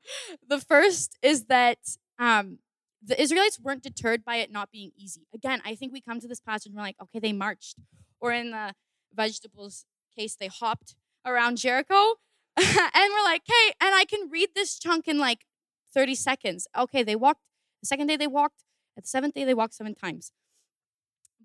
the 0.48 0.58
first 0.58 1.16
is 1.22 1.44
that 1.44 1.78
um, 2.18 2.58
the 3.02 3.20
Israelites 3.20 3.60
weren't 3.60 3.82
deterred 3.82 4.24
by 4.24 4.36
it 4.36 4.50
not 4.50 4.70
being 4.70 4.92
easy. 4.96 5.26
Again, 5.34 5.60
I 5.64 5.74
think 5.74 5.92
we 5.92 6.00
come 6.00 6.20
to 6.20 6.28
this 6.28 6.40
passage 6.40 6.66
and 6.66 6.76
we're 6.76 6.82
like, 6.82 6.96
okay, 7.00 7.18
they 7.18 7.32
marched, 7.32 7.76
or 8.20 8.32
in 8.32 8.50
the 8.50 8.74
vegetables 9.14 9.84
case, 10.16 10.34
they 10.34 10.48
hopped 10.48 10.96
around 11.24 11.58
Jericho 11.58 12.14
and 12.56 12.66
we're 12.66 13.24
like, 13.24 13.42
okay, 13.42 13.74
and 13.80 13.94
I 13.94 14.04
can 14.08 14.30
read 14.30 14.50
this 14.54 14.78
chunk 14.78 15.06
in 15.08 15.18
like 15.18 15.44
30 15.94 16.14
seconds. 16.14 16.66
Okay, 16.76 17.02
they 17.02 17.16
walked, 17.16 17.40
the 17.82 17.86
second 17.86 18.06
day 18.06 18.16
they 18.16 18.26
walked, 18.26 18.62
at 18.96 19.04
the 19.04 19.08
seventh 19.08 19.34
day 19.34 19.44
they 19.44 19.54
walked 19.54 19.74
seven 19.74 19.94
times. 19.94 20.32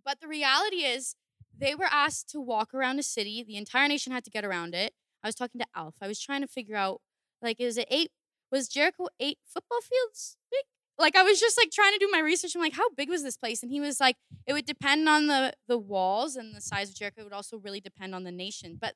But 0.03 0.21
the 0.21 0.27
reality 0.27 0.77
is, 0.77 1.15
they 1.57 1.75
were 1.75 1.87
asked 1.91 2.29
to 2.29 2.41
walk 2.41 2.73
around 2.73 2.97
a 2.97 3.03
city. 3.03 3.43
The 3.43 3.57
entire 3.57 3.87
nation 3.87 4.11
had 4.11 4.23
to 4.23 4.31
get 4.31 4.43
around 4.43 4.73
it. 4.73 4.93
I 5.23 5.27
was 5.27 5.35
talking 5.35 5.59
to 5.59 5.67
Alf. 5.75 5.95
I 6.01 6.07
was 6.07 6.19
trying 6.19 6.41
to 6.41 6.47
figure 6.47 6.75
out, 6.75 7.01
like, 7.41 7.59
is 7.59 7.77
it 7.77 7.87
eight? 7.91 8.11
Was 8.51 8.67
Jericho 8.67 9.07
eight 9.19 9.37
football 9.45 9.79
fields 9.81 10.37
big? 10.51 10.63
Like, 10.99 11.15
I 11.15 11.23
was 11.23 11.39
just 11.39 11.57
like 11.57 11.71
trying 11.71 11.93
to 11.93 11.97
do 11.97 12.09
my 12.11 12.19
research. 12.19 12.53
I'm 12.53 12.61
like, 12.61 12.75
how 12.75 12.89
big 12.95 13.09
was 13.09 13.23
this 13.23 13.37
place? 13.37 13.63
And 13.63 13.71
he 13.71 13.79
was 13.79 13.99
like, 13.99 14.17
it 14.45 14.53
would 14.53 14.65
depend 14.65 15.07
on 15.09 15.27
the 15.27 15.53
the 15.67 15.77
walls 15.77 16.35
and 16.35 16.55
the 16.55 16.61
size 16.61 16.89
of 16.89 16.95
Jericho. 16.95 17.21
It 17.21 17.23
would 17.25 17.33
also 17.33 17.57
really 17.57 17.79
depend 17.79 18.13
on 18.13 18.23
the 18.23 18.31
nation. 18.31 18.77
But 18.79 18.95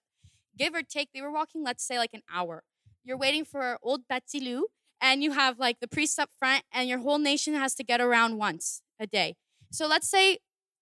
give 0.58 0.74
or 0.74 0.84
take, 0.84 1.10
they 1.13 1.22
were 1.22 1.32
walking, 1.32 1.63
let's 1.63 1.86
say, 1.86 1.98
like 1.98 2.13
an 2.13 2.22
hour. 2.34 2.63
You're 3.04 3.18
waiting 3.18 3.46
for 3.46 3.78
old 3.82 4.08
Betsy 4.08 4.39
Lou, 4.39 4.68
and 5.02 5.24
you 5.24 5.32
have 5.32 5.60
like 5.60 5.80
the 5.80 5.88
priest 5.88 6.20
up 6.20 6.30
front, 6.38 6.63
and 6.72 6.89
your 6.89 7.00
whole 7.00 7.20
nation 7.20 7.54
has 7.54 7.76
to 7.76 7.84
get 7.84 8.02
around 8.02 8.38
once 8.38 8.82
a 9.00 9.08
day. 9.08 9.36
So 9.72 9.88
let's 9.88 10.10
say 10.10 10.39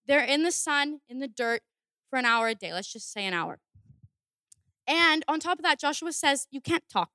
they're 0.07 0.23
in 0.23 0.43
the 0.43 0.51
sun, 0.51 0.99
in 1.07 1.19
the 1.19 1.27
dirt 1.27 1.61
for 2.09 2.19
an 2.19 2.25
hour 2.25 2.47
a 2.47 2.55
day. 2.55 2.73
Let's 2.73 2.91
just 2.91 3.11
say 3.11 3.25
an 3.25 3.33
hour. 3.33 3.59
And 4.87 5.23
on 5.27 5.39
top 5.39 5.59
of 5.59 5.63
that, 5.63 5.79
Joshua 5.79 6.11
says, 6.11 6.47
You 6.51 6.61
can't 6.61 6.83
talk. 6.91 7.09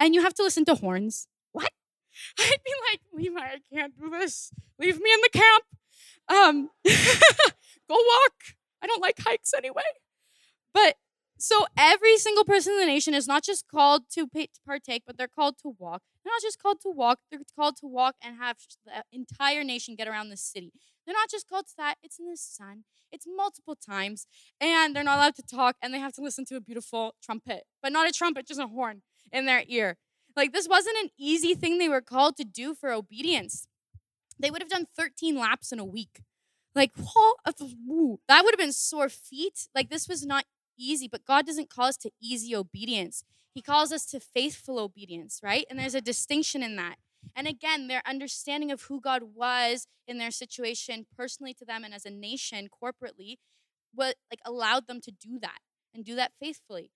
And 0.00 0.14
you 0.14 0.22
have 0.22 0.34
to 0.34 0.42
listen 0.42 0.64
to 0.64 0.74
horns. 0.74 1.28
What? 1.52 1.70
I'd 2.40 2.56
be 2.64 2.72
like, 2.90 3.00
Levi, 3.12 3.38
I 3.38 3.58
can't 3.72 3.92
do 4.00 4.08
this. 4.10 4.50
Leave 4.78 4.98
me 5.00 5.12
in 5.12 5.20
the 5.22 5.38
camp. 5.38 5.64
Um, 6.28 6.70
go 7.88 7.94
walk. 7.94 8.34
I 8.82 8.86
don't 8.86 9.02
like 9.02 9.20
hikes 9.20 9.52
anyway. 9.54 9.82
But 10.72 10.96
so 11.38 11.66
every 11.76 12.16
single 12.16 12.44
person 12.44 12.72
in 12.74 12.80
the 12.80 12.86
nation 12.86 13.12
is 13.12 13.28
not 13.28 13.44
just 13.44 13.68
called 13.68 14.04
to 14.14 14.26
partake, 14.66 15.02
but 15.06 15.18
they're 15.18 15.28
called 15.28 15.56
to 15.62 15.74
walk. 15.78 16.02
They're 16.24 16.32
not 16.32 16.42
just 16.42 16.62
called 16.62 16.80
to 16.82 16.90
walk, 16.90 17.18
they're 17.30 17.40
called 17.56 17.76
to 17.78 17.86
walk 17.86 18.14
and 18.22 18.36
have 18.36 18.56
the 18.84 19.02
entire 19.12 19.64
nation 19.64 19.96
get 19.96 20.08
around 20.08 20.28
the 20.28 20.36
city. 20.36 20.72
They're 21.04 21.14
not 21.14 21.30
just 21.30 21.48
called 21.48 21.66
to 21.68 21.74
that, 21.78 21.96
it's 22.02 22.18
in 22.18 22.28
the 22.28 22.36
sun. 22.36 22.84
It's 23.12 23.26
multiple 23.26 23.74
times. 23.74 24.26
And 24.60 24.94
they're 24.94 25.02
not 25.02 25.16
allowed 25.16 25.34
to 25.36 25.42
talk 25.42 25.76
and 25.82 25.92
they 25.92 25.98
have 25.98 26.12
to 26.14 26.20
listen 26.20 26.44
to 26.46 26.56
a 26.56 26.60
beautiful 26.60 27.16
trumpet, 27.22 27.64
but 27.82 27.90
not 27.90 28.08
a 28.08 28.12
trumpet, 28.12 28.46
just 28.46 28.60
a 28.60 28.68
horn 28.68 29.02
in 29.32 29.46
their 29.46 29.64
ear. 29.66 29.96
Like 30.36 30.52
this 30.52 30.68
wasn't 30.68 30.96
an 31.02 31.10
easy 31.18 31.54
thing 31.54 31.78
they 31.78 31.88
were 31.88 32.00
called 32.00 32.36
to 32.36 32.44
do 32.44 32.74
for 32.74 32.92
obedience. 32.92 33.66
They 34.38 34.50
would 34.50 34.62
have 34.62 34.70
done 34.70 34.86
13 34.96 35.36
laps 35.38 35.72
in 35.72 35.78
a 35.78 35.84
week. 35.84 36.22
Like, 36.74 36.92
whoa, 36.96 37.34
that 38.28 38.44
would 38.44 38.54
have 38.54 38.58
been 38.58 38.72
sore 38.72 39.08
feet. 39.08 39.68
Like, 39.74 39.90
this 39.90 40.08
was 40.08 40.24
not 40.24 40.44
easy, 40.78 41.08
but 41.08 41.26
God 41.26 41.46
doesn't 41.46 41.68
call 41.68 41.86
us 41.86 41.96
to 41.98 42.10
easy 42.22 42.54
obedience. 42.54 43.24
He 43.52 43.60
calls 43.60 43.92
us 43.92 44.06
to 44.06 44.20
faithful 44.20 44.78
obedience, 44.78 45.40
right? 45.42 45.66
And 45.68 45.78
there's 45.78 45.96
a 45.96 46.00
distinction 46.00 46.62
in 46.62 46.76
that. 46.76 46.96
And 47.34 47.46
again, 47.46 47.88
their 47.88 48.02
understanding 48.06 48.70
of 48.70 48.82
who 48.82 49.00
God 49.00 49.34
was 49.34 49.86
in 50.06 50.18
their 50.18 50.30
situation, 50.30 51.06
personally 51.16 51.54
to 51.54 51.64
them 51.64 51.84
and 51.84 51.92
as 51.92 52.06
a 52.06 52.10
nation, 52.10 52.68
corporately, 52.82 53.36
what 53.92 54.14
like 54.30 54.40
allowed 54.46 54.86
them 54.86 55.00
to 55.02 55.10
do 55.10 55.38
that 55.40 55.58
and 55.92 56.04
do 56.04 56.14
that 56.14 56.32
faithfully. 56.40 56.92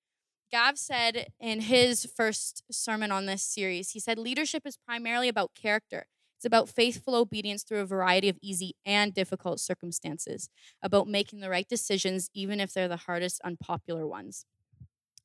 Gav 0.55 0.79
said 0.79 1.33
in 1.41 1.63
his 1.63 2.07
first 2.17 2.63
sermon 2.71 3.11
on 3.11 3.27
this 3.27 3.43
series, 3.43 3.91
he 3.91 3.99
said, 3.99 4.21
leadership 4.21 4.63
is 4.65 4.77
primarily 4.77 5.27
about 5.27 5.51
character. 5.61 6.07
It's 6.37 6.45
about 6.45 6.69
faithful 6.69 7.17
obedience 7.17 7.65
through 7.65 7.81
a 7.81 7.87
variety 7.87 8.29
of 8.29 8.39
easy 8.41 8.77
and 8.87 9.13
difficult 9.13 9.59
circumstances, 9.59 10.49
about 10.81 11.09
making 11.09 11.41
the 11.41 11.51
right 11.51 11.69
decisions, 11.69 12.31
even 12.35 12.61
if 12.61 12.73
they're 12.73 12.87
the 12.87 12.99
hardest, 12.99 13.41
unpopular 13.43 14.07
ones. 14.07 14.47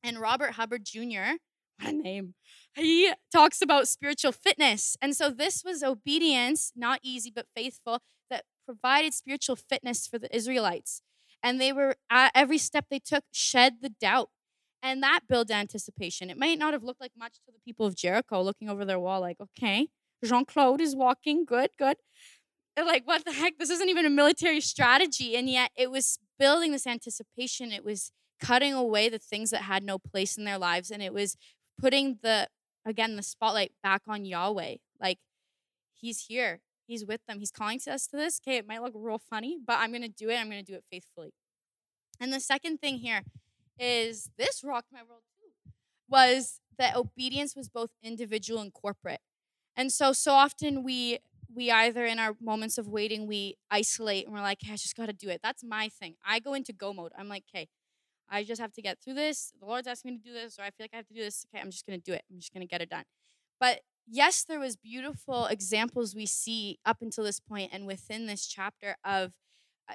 And 0.02 0.18
Robert 0.18 0.54
Hubbard 0.54 0.84
Jr., 0.84 1.36
what 1.80 1.90
a 1.90 1.92
name, 1.92 2.34
he 2.74 3.12
talks 3.30 3.62
about 3.62 3.86
spiritual 3.86 4.32
fitness. 4.32 4.96
And 5.00 5.14
so 5.14 5.30
this 5.30 5.62
was 5.64 5.84
obedience, 5.84 6.72
not 6.74 6.98
easy, 7.04 7.30
but 7.32 7.46
faithful, 7.54 8.00
that 8.30 8.46
provided 8.66 9.14
spiritual 9.14 9.54
fitness 9.54 10.08
for 10.08 10.18
the 10.18 10.34
Israelites. 10.34 11.02
And 11.40 11.60
they 11.60 11.72
were, 11.72 11.94
at 12.10 12.32
every 12.34 12.58
step 12.58 12.86
they 12.90 12.98
took, 12.98 13.22
shed 13.30 13.74
the 13.80 13.90
doubt. 13.90 14.30
And 14.82 15.02
that 15.02 15.20
built 15.28 15.50
anticipation. 15.50 16.30
It 16.30 16.38
might 16.38 16.58
not 16.58 16.72
have 16.72 16.82
looked 16.82 17.00
like 17.00 17.12
much 17.16 17.34
to 17.46 17.52
the 17.52 17.60
people 17.64 17.86
of 17.86 17.94
Jericho 17.94 18.42
looking 18.42 18.68
over 18.68 18.84
their 18.84 18.98
wall, 18.98 19.20
like, 19.20 19.36
okay, 19.40 19.88
Jean 20.24 20.44
Claude 20.44 20.80
is 20.80 20.96
walking. 20.96 21.44
Good, 21.44 21.70
good. 21.78 21.96
They're 22.76 22.86
like, 22.86 23.06
what 23.06 23.24
the 23.24 23.32
heck? 23.32 23.58
This 23.58 23.70
isn't 23.70 23.88
even 23.88 24.06
a 24.06 24.10
military 24.10 24.60
strategy. 24.60 25.36
And 25.36 25.50
yet 25.50 25.70
it 25.76 25.90
was 25.90 26.18
building 26.38 26.72
this 26.72 26.86
anticipation. 26.86 27.72
It 27.72 27.84
was 27.84 28.12
cutting 28.40 28.72
away 28.72 29.08
the 29.08 29.18
things 29.18 29.50
that 29.50 29.62
had 29.62 29.82
no 29.82 29.98
place 29.98 30.38
in 30.38 30.44
their 30.44 30.58
lives. 30.58 30.90
And 30.90 31.02
it 31.02 31.12
was 31.12 31.36
putting 31.78 32.18
the, 32.22 32.48
again, 32.86 33.16
the 33.16 33.22
spotlight 33.22 33.72
back 33.82 34.02
on 34.08 34.24
Yahweh. 34.24 34.76
Like, 35.00 35.18
He's 36.00 36.26
here. 36.28 36.60
He's 36.86 37.04
with 37.04 37.20
them. 37.28 37.38
He's 37.38 37.50
calling 37.50 37.78
to 37.80 37.92
us 37.92 38.06
to 38.08 38.16
this. 38.16 38.40
Okay, 38.42 38.56
it 38.56 38.66
might 38.66 38.82
look 38.82 38.94
real 38.96 39.18
funny, 39.18 39.58
but 39.64 39.78
I'm 39.78 39.90
going 39.90 40.02
to 40.02 40.08
do 40.08 40.30
it. 40.30 40.36
I'm 40.36 40.50
going 40.50 40.64
to 40.64 40.72
do 40.72 40.76
it 40.76 40.84
faithfully. 40.90 41.32
And 42.18 42.32
the 42.32 42.40
second 42.40 42.78
thing 42.78 42.96
here 42.96 43.22
is 43.80 44.30
this 44.38 44.62
rocked 44.64 44.92
my 44.92 45.02
world 45.02 45.22
too, 45.38 45.72
was 46.08 46.60
that 46.78 46.96
obedience 46.96 47.56
was 47.56 47.68
both 47.68 47.90
individual 48.02 48.60
and 48.60 48.72
corporate. 48.72 49.20
And 49.76 49.92
so 49.92 50.12
so 50.12 50.32
often 50.32 50.82
we 50.82 51.18
we 51.54 51.70
either 51.70 52.06
in 52.06 52.18
our 52.18 52.36
moments 52.40 52.78
of 52.78 52.88
waiting 52.88 53.26
we 53.26 53.56
isolate 53.70 54.26
and 54.26 54.34
we're 54.34 54.42
like, 54.42 54.58
hey, 54.62 54.74
I 54.74 54.76
just 54.76 54.96
got 54.96 55.06
to 55.06 55.12
do 55.12 55.28
it. 55.28 55.40
That's 55.42 55.64
my 55.64 55.88
thing. 55.88 56.14
I 56.24 56.38
go 56.40 56.54
into 56.54 56.72
go 56.72 56.92
mode. 56.92 57.12
I'm 57.18 57.28
like, 57.28 57.44
okay, 57.54 57.68
I 58.28 58.44
just 58.44 58.60
have 58.60 58.72
to 58.74 58.82
get 58.82 58.98
through 59.02 59.14
this. 59.14 59.52
The 59.60 59.66
Lord's 59.66 59.88
asking 59.88 60.12
me 60.12 60.18
to 60.18 60.24
do 60.24 60.32
this, 60.32 60.58
or 60.58 60.62
I 60.62 60.66
feel 60.70 60.84
like 60.84 60.90
I 60.94 60.96
have 60.98 61.08
to 61.08 61.14
do 61.14 61.20
this. 61.22 61.44
Okay, 61.52 61.60
I'm 61.62 61.70
just 61.70 61.86
gonna 61.86 61.98
do 61.98 62.12
it. 62.12 62.24
I'm 62.30 62.38
just 62.38 62.52
gonna 62.52 62.66
get 62.66 62.82
it 62.82 62.90
done. 62.90 63.04
But 63.60 63.80
yes, 64.06 64.44
there 64.44 64.60
was 64.60 64.76
beautiful 64.76 65.46
examples 65.46 66.14
we 66.14 66.26
see 66.26 66.78
up 66.86 66.98
until 67.02 67.24
this 67.24 67.40
point 67.40 67.70
and 67.72 67.86
within 67.86 68.26
this 68.26 68.46
chapter 68.46 68.96
of 69.04 69.32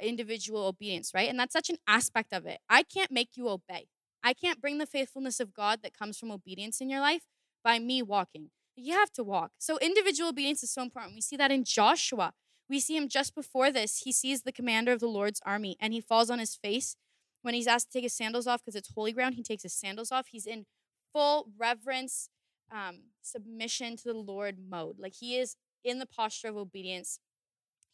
individual 0.02 0.66
obedience, 0.66 1.12
right? 1.14 1.30
And 1.30 1.40
that's 1.40 1.54
such 1.54 1.70
an 1.70 1.78
aspect 1.88 2.34
of 2.34 2.46
it. 2.46 2.60
I 2.70 2.84
can't 2.84 3.12
make 3.12 3.32
you 3.36 3.50
obey. 3.50 3.88
I 4.24 4.34
can't 4.34 4.62
bring 4.62 4.78
the 4.78 4.86
faithfulness 4.86 5.40
of 5.40 5.54
God 5.54 5.80
that 5.84 5.98
comes 5.98 6.18
from 6.18 6.32
obedience 6.32 6.82
in 6.82 6.90
your 6.90 7.00
life 7.00 7.24
by 7.64 7.80
me 7.80 8.02
walking. 8.02 8.50
You 8.76 8.94
have 8.94 9.12
to 9.14 9.24
walk. 9.24 9.52
So 9.60 9.78
individual 9.80 10.30
obedience 10.30 10.64
is 10.64 10.72
so 10.72 10.82
important. 10.82 11.16
We 11.16 11.22
see 11.22 11.38
that 11.38 11.52
in 11.52 11.64
Joshua. 11.64 12.34
We 12.70 12.80
see 12.80 12.98
him 12.98 13.08
just 13.08 13.36
before 13.36 13.72
this. 13.72 14.02
He 14.04 14.12
sees 14.12 14.42
the 14.42 14.52
commander 14.52 14.92
of 14.92 15.00
the 15.00 15.08
Lord's 15.08 15.42
army 15.46 15.78
and 15.80 15.94
he 15.94 16.02
falls 16.02 16.30
on 16.30 16.40
his 16.40 16.56
face 16.56 16.96
when 17.44 17.54
he's 17.54 17.68
asked 17.68 17.92
to 17.92 17.94
take 17.94 18.04
his 18.04 18.16
sandals 18.16 18.48
off 18.48 18.62
because 18.62 18.76
it's 18.76 18.92
holy 18.94 19.14
ground. 19.14 19.36
He 19.36 19.44
takes 19.44 19.64
his 19.64 19.74
sandals 19.74 20.12
off. 20.12 20.28
He's 20.32 20.48
in 20.48 20.66
full 21.14 21.48
reverence, 21.58 22.30
um, 22.72 23.04
submission 23.22 23.96
to 23.98 24.04
the 24.06 24.14
Lord 24.16 24.58
mode. 24.68 24.98
Like 25.00 25.14
he 25.20 25.38
is 25.38 25.56
in 25.84 26.00
the 26.00 26.08
posture 26.08 26.48
of 26.48 26.58
obedience. 26.58 27.20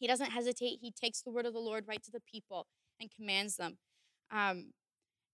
He 0.02 0.08
doesn't 0.08 0.32
hesitate. 0.32 0.80
He 0.82 0.90
takes 0.90 1.22
the 1.22 1.30
word 1.30 1.46
of 1.46 1.52
the 1.52 1.60
Lord 1.60 1.84
right 1.86 2.02
to 2.02 2.10
the 2.10 2.18
people 2.18 2.66
and 3.00 3.08
commands 3.08 3.56
them. 3.56 3.78
Um, 4.32 4.72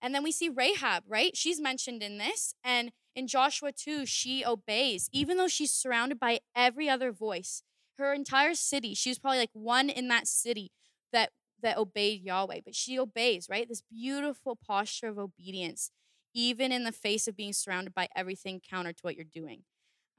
and 0.03 0.15
then 0.15 0.23
we 0.23 0.31
see 0.31 0.51
Rahab, 0.51 1.05
right? 1.09 1.35
She's 1.35 1.59
mentioned 1.59 2.03
in 2.03 2.19
this. 2.19 2.55
And 2.63 2.93
in 3.17 3.29
Joshua 3.29 3.73
2, 3.73 4.05
she 4.05 4.45
obeys, 4.45 5.09
even 5.11 5.39
though 5.39 5.49
she's 5.49 5.71
surrounded 5.71 6.21
by 6.21 6.41
every 6.55 6.87
other 6.87 7.13
voice. 7.13 7.63
Her 7.97 8.13
entire 8.13 8.53
city, 8.53 8.93
she 8.93 9.09
was 9.09 9.19
probably 9.19 9.39
like 9.39 9.49
one 9.55 9.89
in 9.89 10.09
that 10.09 10.27
city 10.27 10.71
that 11.15 11.31
that 11.63 11.79
obeyed 11.79 12.23
Yahweh, 12.23 12.61
but 12.63 12.75
she 12.75 12.99
obeys, 12.99 13.49
right? 13.49 13.67
This 13.67 13.83
beautiful 13.91 14.55
posture 14.55 15.09
of 15.09 15.19
obedience, 15.19 15.91
even 16.35 16.73
in 16.73 16.85
the 16.85 16.93
face 16.93 17.27
of 17.27 17.39
being 17.39 17.55
surrounded 17.55 17.95
by 17.95 18.09
everything 18.15 18.61
counter 18.61 18.93
to 18.93 19.01
what 19.01 19.17
you're 19.17 19.25
doing. 19.25 19.63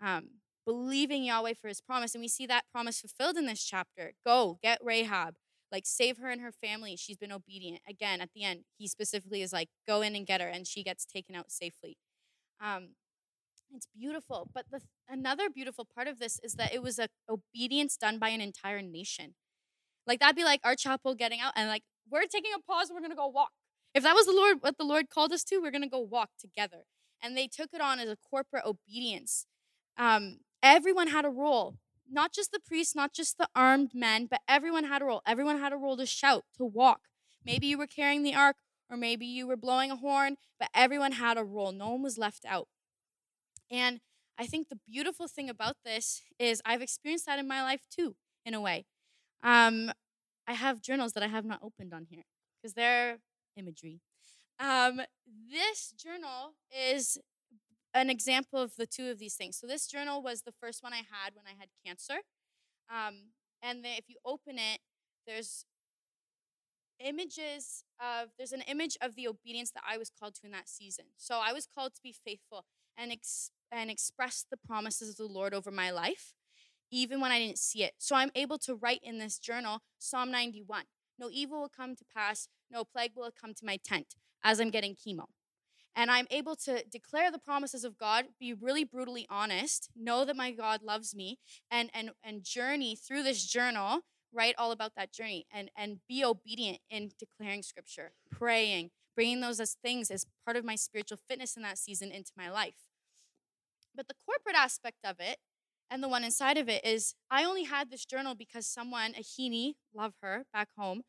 Um, 0.03 0.29
believing 0.65 1.23
Yahweh 1.23 1.53
for 1.61 1.67
his 1.67 1.81
promise. 1.81 2.13
And 2.13 2.21
we 2.21 2.27
see 2.27 2.45
that 2.45 2.65
promise 2.71 2.99
fulfilled 2.99 3.37
in 3.37 3.45
this 3.45 3.63
chapter. 3.63 4.13
Go, 4.25 4.59
get 4.61 4.79
Rahab, 4.83 5.35
like 5.71 5.83
save 5.85 6.17
her 6.17 6.29
and 6.29 6.41
her 6.41 6.51
family. 6.51 6.95
She's 6.95 7.17
been 7.17 7.31
obedient. 7.31 7.81
Again, 7.87 8.21
at 8.21 8.29
the 8.33 8.43
end, 8.43 8.61
he 8.77 8.87
specifically 8.87 9.41
is 9.41 9.53
like, 9.53 9.69
go 9.87 10.01
in 10.01 10.15
and 10.15 10.25
get 10.25 10.41
her, 10.41 10.47
and 10.47 10.67
she 10.67 10.83
gets 10.83 11.05
taken 11.05 11.35
out 11.35 11.51
safely. 11.51 11.97
Um, 12.63 12.89
it's 13.73 13.87
beautiful. 13.95 14.49
But 14.53 14.65
the, 14.71 14.81
another 15.07 15.49
beautiful 15.49 15.85
part 15.85 16.07
of 16.07 16.19
this 16.19 16.39
is 16.43 16.53
that 16.55 16.73
it 16.73 16.81
was 16.81 16.99
a 16.99 17.07
obedience 17.29 17.97
done 17.97 18.19
by 18.19 18.29
an 18.29 18.41
entire 18.41 18.81
nation. 18.81 19.35
Like 20.07 20.19
that'd 20.19 20.35
be 20.35 20.43
like 20.43 20.61
our 20.63 20.75
chapel 20.75 21.13
getting 21.15 21.39
out 21.39 21.53
and 21.55 21.69
like, 21.69 21.83
we're 22.09 22.25
taking 22.25 22.51
a 22.55 22.59
pause, 22.59 22.89
we're 22.91 23.01
gonna 23.01 23.15
go 23.15 23.27
walk. 23.27 23.51
If 23.93 24.03
that 24.03 24.15
was 24.15 24.25
the 24.25 24.33
Lord, 24.33 24.57
what 24.61 24.77
the 24.77 24.83
Lord 24.83 25.09
called 25.09 25.31
us 25.31 25.43
to, 25.45 25.59
we're 25.59 25.71
gonna 25.71 25.87
go 25.87 25.99
walk 25.99 26.29
together. 26.39 26.85
And 27.21 27.37
they 27.37 27.47
took 27.47 27.69
it 27.73 27.81
on 27.81 27.99
as 27.99 28.09
a 28.09 28.17
corporate 28.29 28.65
obedience. 28.65 29.45
Um, 29.97 30.39
everyone 30.61 31.07
had 31.07 31.25
a 31.25 31.29
role, 31.29 31.75
not 32.09 32.33
just 32.33 32.51
the 32.51 32.59
priests, 32.59 32.95
not 32.95 33.13
just 33.13 33.37
the 33.37 33.47
armed 33.55 33.91
men, 33.93 34.27
but 34.29 34.41
everyone 34.47 34.85
had 34.85 35.01
a 35.01 35.05
role. 35.05 35.21
Everyone 35.25 35.59
had 35.59 35.73
a 35.73 35.77
role 35.77 35.97
to 35.97 36.05
shout, 36.05 36.45
to 36.57 36.65
walk. 36.65 37.01
Maybe 37.45 37.67
you 37.67 37.77
were 37.77 37.87
carrying 37.87 38.23
the 38.23 38.35
ark, 38.35 38.57
or 38.89 38.97
maybe 38.97 39.25
you 39.25 39.47
were 39.47 39.57
blowing 39.57 39.91
a 39.91 39.95
horn, 39.95 40.37
but 40.59 40.69
everyone 40.73 41.13
had 41.13 41.37
a 41.37 41.43
role. 41.43 41.71
No 41.71 41.91
one 41.91 42.03
was 42.03 42.17
left 42.17 42.45
out. 42.45 42.67
And 43.71 44.01
I 44.37 44.45
think 44.45 44.69
the 44.69 44.79
beautiful 44.87 45.27
thing 45.27 45.49
about 45.49 45.77
this 45.83 46.21
is 46.39 46.61
I've 46.65 46.81
experienced 46.81 47.25
that 47.27 47.39
in 47.39 47.47
my 47.47 47.61
life 47.61 47.81
too, 47.93 48.15
in 48.45 48.53
a 48.53 48.61
way. 48.61 48.85
Um, 49.43 49.91
I 50.47 50.53
have 50.53 50.81
journals 50.81 51.13
that 51.13 51.23
I 51.23 51.27
have 51.27 51.45
not 51.45 51.59
opened 51.61 51.93
on 51.93 52.07
here 52.09 52.23
because 52.61 52.73
they're 52.73 53.17
imagery. 53.55 54.01
Um, 54.59 55.01
this 55.51 55.93
journal 55.97 56.55
is 56.75 57.17
an 57.99 58.09
example 58.09 58.59
of 58.59 58.75
the 58.77 58.85
two 58.85 59.09
of 59.09 59.19
these 59.19 59.35
things. 59.35 59.57
So 59.57 59.67
this 59.67 59.87
journal 59.87 60.21
was 60.21 60.41
the 60.41 60.51
first 60.51 60.83
one 60.83 60.93
I 60.93 60.97
had 60.97 61.33
when 61.35 61.45
I 61.45 61.55
had 61.59 61.69
cancer. 61.85 62.21
Um, 62.89 63.31
and 63.61 63.83
then 63.83 63.93
if 63.97 64.05
you 64.07 64.15
open 64.25 64.57
it, 64.57 64.79
there's 65.27 65.65
images 66.99 67.83
of 67.99 68.29
there's 68.37 68.51
an 68.51 68.63
image 68.67 68.97
of 69.01 69.15
the 69.15 69.27
obedience 69.27 69.71
that 69.71 69.83
I 69.87 69.97
was 69.97 70.09
called 70.09 70.35
to 70.35 70.45
in 70.45 70.51
that 70.51 70.67
season. 70.67 71.05
So 71.17 71.39
I 71.43 71.53
was 71.53 71.65
called 71.65 71.95
to 71.95 72.01
be 72.01 72.13
faithful 72.13 72.65
and 72.97 73.11
ex- 73.11 73.51
and 73.71 73.89
express 73.89 74.45
the 74.49 74.57
promises 74.57 75.09
of 75.09 75.17
the 75.17 75.31
Lord 75.31 75.53
over 75.53 75.71
my 75.71 75.91
life 75.91 76.33
even 76.91 77.21
when 77.21 77.31
I 77.31 77.39
didn't 77.39 77.59
see 77.59 77.83
it. 77.83 77.93
So 77.97 78.15
I'm 78.15 78.31
able 78.35 78.57
to 78.59 78.75
write 78.75 79.01
in 79.03 79.19
this 79.19 79.37
journal 79.37 79.79
Psalm 79.97 80.31
91. 80.31 80.85
No 81.17 81.29
evil 81.31 81.61
will 81.61 81.69
come 81.69 81.95
to 81.95 82.05
pass, 82.15 82.47
no 82.71 82.83
plague 82.83 83.11
will 83.15 83.31
come 83.31 83.53
to 83.53 83.65
my 83.65 83.77
tent 83.83 84.15
as 84.43 84.59
I'm 84.59 84.71
getting 84.71 84.95
chemo. 84.95 85.25
And 85.99 86.09
I'm 86.09 86.27
able 86.31 86.55
to 86.55 86.81
declare 86.89 87.29
the 87.29 87.37
promises 87.37 87.83
of 87.83 87.97
God, 87.97 88.27
be 88.39 88.53
really 88.53 88.85
brutally 88.85 89.27
honest, 89.29 89.89
know 89.97 90.23
that 90.23 90.37
my 90.37 90.49
God 90.51 90.81
loves 90.81 91.13
me, 91.13 91.39
and 91.69 91.89
and 91.93 92.11
and 92.23 92.41
journey 92.41 92.95
through 92.95 93.23
this 93.23 93.45
journal, 93.45 93.99
write 94.31 94.55
all 94.57 94.71
about 94.71 94.93
that 94.95 95.11
journey, 95.11 95.45
and 95.51 95.69
and 95.75 95.99
be 96.07 96.23
obedient 96.23 96.79
in 96.89 97.11
declaring 97.19 97.63
Scripture, 97.63 98.13
praying, 98.31 98.91
bringing 99.13 99.41
those 99.41 99.59
as 99.59 99.75
things 99.83 100.09
as 100.09 100.25
part 100.45 100.55
of 100.55 100.63
my 100.63 100.75
spiritual 100.77 101.19
fitness 101.27 101.57
in 101.57 101.63
that 101.63 101.77
season 101.77 102.11
into 102.11 102.31
my 102.37 102.49
life. 102.49 102.85
But 103.93 104.07
the 104.07 104.15
corporate 104.25 104.55
aspect 104.55 104.99
of 105.03 105.17
it 105.19 105.39
and 105.91 106.01
the 106.01 106.07
one 106.07 106.23
inside 106.23 106.57
of 106.57 106.69
it 106.69 106.85
is 106.85 107.13
I 107.29 107.43
only 107.43 107.65
had 107.65 107.91
this 107.91 108.05
journal 108.05 108.35
because 108.35 108.65
someone, 108.65 109.15
a 109.17 109.21
Heaney, 109.21 109.73
love 109.93 110.13
her 110.21 110.45
back 110.53 110.69
home, 110.77 111.01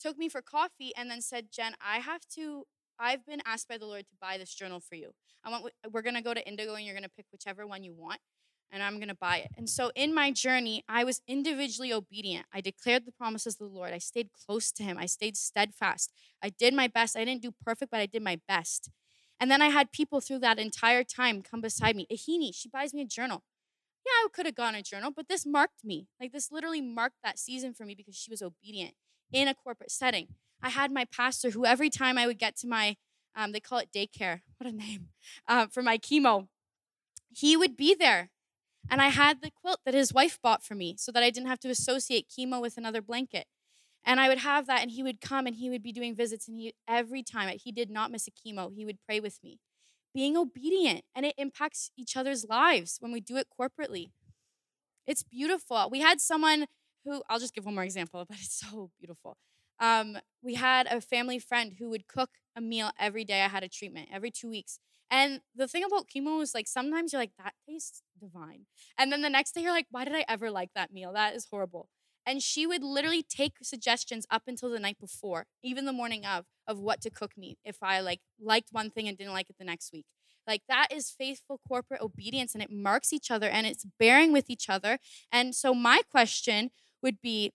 took 0.00 0.16
me 0.16 0.30
for 0.30 0.40
coffee 0.40 0.92
and 0.96 1.10
then 1.10 1.20
said, 1.20 1.48
Jen, 1.52 1.74
I 1.84 1.98
have 1.98 2.22
to, 2.36 2.64
I've 3.00 3.24
been 3.26 3.40
asked 3.46 3.68
by 3.68 3.78
the 3.78 3.86
Lord 3.86 4.06
to 4.08 4.14
buy 4.20 4.38
this 4.38 4.54
journal 4.54 4.80
for 4.80 4.94
you. 4.94 5.12
I 5.42 5.50
want, 5.50 5.72
we're 5.90 6.02
gonna 6.02 6.22
go 6.22 6.34
to 6.34 6.46
Indigo 6.46 6.74
and 6.74 6.84
you're 6.84 6.94
gonna 6.94 7.08
pick 7.08 7.26
whichever 7.32 7.66
one 7.66 7.82
you 7.82 7.94
want 7.94 8.20
and 8.70 8.82
I'm 8.82 9.00
gonna 9.00 9.14
buy 9.14 9.38
it. 9.38 9.50
And 9.56 9.68
so 9.68 9.90
in 9.94 10.14
my 10.14 10.30
journey, 10.30 10.84
I 10.88 11.04
was 11.04 11.22
individually 11.26 11.92
obedient. 11.92 12.46
I 12.52 12.60
declared 12.60 13.06
the 13.06 13.12
promises 13.12 13.54
of 13.54 13.58
the 13.70 13.74
Lord. 13.74 13.92
I 13.92 13.98
stayed 13.98 14.28
close 14.32 14.70
to 14.72 14.82
Him. 14.82 14.98
I 14.98 15.06
stayed 15.06 15.36
steadfast. 15.36 16.12
I 16.42 16.50
did 16.50 16.74
my 16.74 16.86
best. 16.88 17.16
I 17.16 17.24
didn't 17.24 17.42
do 17.42 17.52
perfect, 17.64 17.90
but 17.90 18.00
I 18.00 18.06
did 18.06 18.22
my 18.22 18.38
best. 18.46 18.90
And 19.40 19.50
then 19.50 19.62
I 19.62 19.68
had 19.68 19.90
people 19.90 20.20
through 20.20 20.40
that 20.40 20.58
entire 20.58 21.02
time 21.02 21.42
come 21.42 21.62
beside 21.62 21.96
me. 21.96 22.06
Ahini, 22.12 22.54
she 22.54 22.68
buys 22.68 22.92
me 22.92 23.00
a 23.00 23.06
journal 23.06 23.42
yeah, 24.06 24.24
I 24.24 24.28
could 24.32 24.46
have 24.46 24.54
gone 24.54 24.74
a 24.74 24.82
journal, 24.82 25.10
but 25.14 25.28
this 25.28 25.46
marked 25.46 25.84
me. 25.84 26.08
Like 26.20 26.32
this 26.32 26.50
literally 26.50 26.80
marked 26.80 27.16
that 27.22 27.38
season 27.38 27.74
for 27.74 27.84
me 27.84 27.94
because 27.94 28.16
she 28.16 28.30
was 28.30 28.42
obedient 28.42 28.94
in 29.32 29.48
a 29.48 29.54
corporate 29.54 29.90
setting. 29.90 30.28
I 30.62 30.70
had 30.70 30.92
my 30.92 31.04
pastor 31.04 31.50
who 31.50 31.64
every 31.64 31.90
time 31.90 32.18
I 32.18 32.26
would 32.26 32.38
get 32.38 32.56
to 32.58 32.66
my 32.68 32.96
Um, 33.36 33.52
they 33.52 33.60
call 33.60 33.78
it 33.78 33.92
daycare. 33.94 34.40
What 34.58 34.68
a 34.68 34.72
name 34.72 35.08
uh, 35.46 35.66
for 35.68 35.82
my 35.82 35.98
chemo. 35.98 36.48
He 37.30 37.56
would 37.56 37.76
be 37.76 37.94
there, 37.94 38.30
and 38.90 39.00
I 39.00 39.08
had 39.08 39.40
the 39.40 39.50
quilt 39.52 39.80
that 39.84 39.94
his 39.94 40.12
wife 40.12 40.38
bought 40.42 40.64
for 40.64 40.74
me, 40.74 40.96
so 40.98 41.12
that 41.12 41.22
I 41.22 41.30
didn't 41.30 41.48
have 41.48 41.60
to 41.60 41.70
associate 41.70 42.26
chemo 42.28 42.60
with 42.60 42.76
another 42.76 43.00
blanket. 43.00 43.46
And 44.04 44.18
I 44.20 44.28
would 44.28 44.38
have 44.38 44.66
that, 44.66 44.82
and 44.82 44.90
he 44.90 45.02
would 45.02 45.20
come 45.20 45.46
and 45.46 45.56
he 45.56 45.70
would 45.70 45.82
be 45.82 45.92
doing 45.92 46.16
visits, 46.16 46.48
and 46.48 46.58
he 46.58 46.74
every 46.88 47.22
time 47.22 47.48
he 47.56 47.72
did 47.72 47.90
not 47.90 48.10
miss 48.10 48.26
a 48.28 48.32
chemo, 48.32 48.72
he 48.74 48.84
would 48.84 48.98
pray 49.06 49.20
with 49.20 49.38
me. 49.44 49.60
Being 50.12 50.36
obedient, 50.36 51.02
and 51.14 51.24
it 51.24 51.34
impacts 51.38 51.90
each 51.96 52.16
other's 52.16 52.44
lives 52.44 52.96
when 53.00 53.12
we 53.12 53.20
do 53.20 53.36
it 53.36 53.46
corporately. 53.58 54.10
It's 55.06 55.22
beautiful. 55.22 55.88
We 55.90 56.00
had 56.00 56.20
someone 56.20 56.66
who 57.04 57.22
I'll 57.28 57.38
just 57.38 57.54
give 57.54 57.64
one 57.64 57.74
more 57.74 57.84
example, 57.84 58.24
but 58.28 58.38
it's 58.38 58.58
so 58.58 58.90
beautiful. 58.98 59.36
Um, 59.80 60.18
we 60.42 60.54
had 60.54 60.86
a 60.86 61.00
family 61.00 61.38
friend 61.38 61.74
who 61.78 61.88
would 61.90 62.06
cook 62.06 62.30
a 62.56 62.60
meal 62.60 62.90
every 62.98 63.24
day 63.24 63.42
I 63.42 63.48
had 63.48 63.62
a 63.62 63.68
treatment, 63.68 64.08
every 64.12 64.30
two 64.30 64.48
weeks. 64.50 64.78
And 65.10 65.40
the 65.54 65.66
thing 65.66 65.82
about 65.84 66.06
chemo 66.08 66.40
is 66.42 66.54
like 66.54 66.68
sometimes 66.68 67.12
you're 67.12 67.20
like, 67.22 67.32
that 67.38 67.54
tastes 67.68 68.02
divine. 68.20 68.66
And 68.98 69.10
then 69.10 69.22
the 69.22 69.30
next 69.30 69.52
day 69.54 69.62
you're 69.62 69.72
like, 69.72 69.86
why 69.90 70.04
did 70.04 70.14
I 70.14 70.24
ever 70.28 70.50
like 70.50 70.70
that 70.74 70.92
meal? 70.92 71.12
That 71.12 71.34
is 71.34 71.46
horrible. 71.50 71.88
And 72.26 72.42
she 72.42 72.66
would 72.66 72.84
literally 72.84 73.22
take 73.22 73.54
suggestions 73.62 74.26
up 74.30 74.42
until 74.46 74.70
the 74.70 74.78
night 74.78 74.98
before, 75.00 75.46
even 75.64 75.84
the 75.86 75.92
morning 75.92 76.24
of, 76.24 76.44
of 76.66 76.78
what 76.78 77.00
to 77.00 77.10
cook 77.10 77.36
me 77.36 77.56
if 77.64 77.82
I 77.82 78.00
like 78.00 78.20
liked 78.40 78.68
one 78.72 78.90
thing 78.90 79.08
and 79.08 79.16
didn't 79.16 79.32
like 79.32 79.50
it 79.50 79.56
the 79.58 79.64
next 79.64 79.92
week. 79.92 80.06
Like 80.46 80.62
that 80.68 80.88
is 80.92 81.10
faithful 81.10 81.60
corporate 81.66 82.00
obedience 82.00 82.54
and 82.54 82.62
it 82.62 82.70
marks 82.70 83.12
each 83.12 83.30
other 83.30 83.48
and 83.48 83.66
it's 83.66 83.86
bearing 83.98 84.32
with 84.32 84.50
each 84.50 84.68
other. 84.68 84.98
And 85.32 85.54
so 85.54 85.74
my 85.74 86.02
question 86.10 86.70
would 87.02 87.20
be 87.20 87.52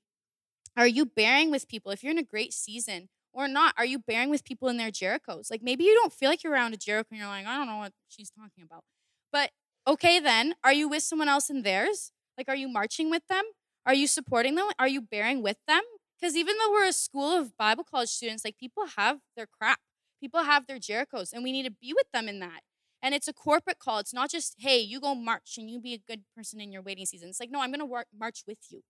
are 0.77 0.87
you 0.87 1.05
bearing 1.05 1.51
with 1.51 1.67
people 1.67 1.91
if 1.91 2.03
you're 2.03 2.11
in 2.11 2.17
a 2.17 2.23
great 2.23 2.53
season 2.53 3.09
or 3.33 3.47
not? 3.47 3.73
Are 3.77 3.85
you 3.85 3.99
bearing 3.99 4.29
with 4.29 4.43
people 4.43 4.67
in 4.67 4.77
their 4.77 4.91
Jerichos? 4.91 5.49
Like 5.49 5.61
maybe 5.63 5.83
you 5.83 5.93
don't 5.93 6.13
feel 6.13 6.29
like 6.29 6.43
you're 6.43 6.53
around 6.53 6.73
a 6.73 6.77
Jericho 6.77 7.09
and 7.11 7.19
you're 7.19 7.27
like, 7.27 7.45
I 7.45 7.57
don't 7.57 7.67
know 7.67 7.77
what 7.77 7.93
she's 8.07 8.29
talking 8.29 8.63
about. 8.63 8.83
But 9.31 9.51
okay, 9.87 10.19
then, 10.19 10.55
are 10.63 10.73
you 10.73 10.89
with 10.89 11.03
someone 11.03 11.29
else 11.29 11.49
in 11.49 11.61
theirs? 11.63 12.11
Like, 12.37 12.49
are 12.49 12.55
you 12.55 12.67
marching 12.67 13.09
with 13.09 13.27
them? 13.27 13.43
Are 13.85 13.93
you 13.93 14.07
supporting 14.07 14.55
them? 14.55 14.67
Are 14.79 14.87
you 14.87 15.01
bearing 15.01 15.41
with 15.41 15.57
them? 15.67 15.81
Because 16.19 16.35
even 16.35 16.55
though 16.57 16.71
we're 16.71 16.87
a 16.87 16.93
school 16.93 17.31
of 17.31 17.55
Bible 17.57 17.83
college 17.83 18.09
students, 18.09 18.43
like 18.43 18.57
people 18.57 18.83
have 18.97 19.19
their 19.35 19.45
crap, 19.45 19.79
people 20.19 20.43
have 20.43 20.65
their 20.67 20.79
Jerichos, 20.79 21.31
and 21.33 21.43
we 21.43 21.51
need 21.51 21.63
to 21.63 21.71
be 21.71 21.93
with 21.93 22.07
them 22.13 22.27
in 22.27 22.39
that. 22.39 22.61
And 23.01 23.13
it's 23.13 23.27
a 23.27 23.33
corporate 23.33 23.77
call. 23.77 23.99
It's 23.99 24.13
not 24.13 24.31
just, 24.31 24.55
hey, 24.57 24.79
you 24.79 24.99
go 24.99 25.13
march 25.13 25.55
and 25.57 25.69
you 25.69 25.79
be 25.79 25.93
a 25.93 25.99
good 25.99 26.23
person 26.35 26.59
in 26.59 26.71
your 26.71 26.81
waiting 26.81 27.05
season. 27.05 27.29
It's 27.29 27.39
like, 27.39 27.51
no, 27.51 27.61
I'm 27.61 27.71
going 27.71 27.87
to 27.87 28.05
march 28.17 28.43
with 28.47 28.57
you 28.69 28.81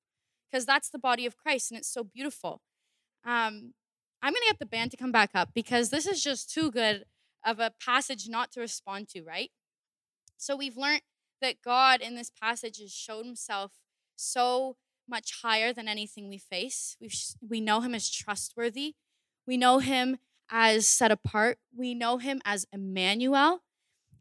because 0.50 0.66
that's 0.66 0.90
the 0.90 1.00
body 1.00 1.26
of 1.26 1.38
Christ 1.38 1.72
and 1.72 1.78
it's 1.78 1.92
so 1.92 2.04
beautiful. 2.04 2.62
Um, 3.26 3.74
I'm 4.22 4.34
going 4.34 4.42
to 4.42 4.52
get 4.52 4.60
the 4.60 4.66
band 4.66 4.92
to 4.92 4.98
come 4.98 5.12
back 5.12 5.32
up 5.34 5.50
because 5.54 5.90
this 5.90 6.06
is 6.06 6.24
just 6.24 6.52
too 6.52 6.72
good 6.72 7.06
of 7.46 7.60
a 7.60 7.72
passage 7.84 8.28
not 8.28 8.52
to 8.54 8.60
respond 8.60 9.08
to, 9.10 9.24
right? 9.24 9.52
So 10.38 10.56
we've 10.56 10.78
learned 10.78 11.02
that 11.42 11.62
God 11.64 12.02
in 12.02 12.16
this 12.16 12.32
passage 12.32 12.80
has 12.80 12.92
showed 12.92 13.26
himself 13.26 13.74
so 14.16 14.78
much 15.08 15.42
higher 15.44 15.72
than 15.74 15.88
anything 15.88 16.28
we 16.28 16.38
face. 16.38 16.98
we 17.00 17.10
we 17.48 17.62
know 17.62 17.82
him 17.82 17.94
as 17.94 18.10
trustworthy. 18.10 18.96
We 19.46 19.58
know 19.58 19.80
him 19.80 20.18
as 20.50 20.88
set 20.88 21.12
apart. 21.12 21.60
We 21.76 21.94
know 21.94 22.18
him 22.18 22.42
as 22.46 22.66
Emmanuel. 22.74 23.62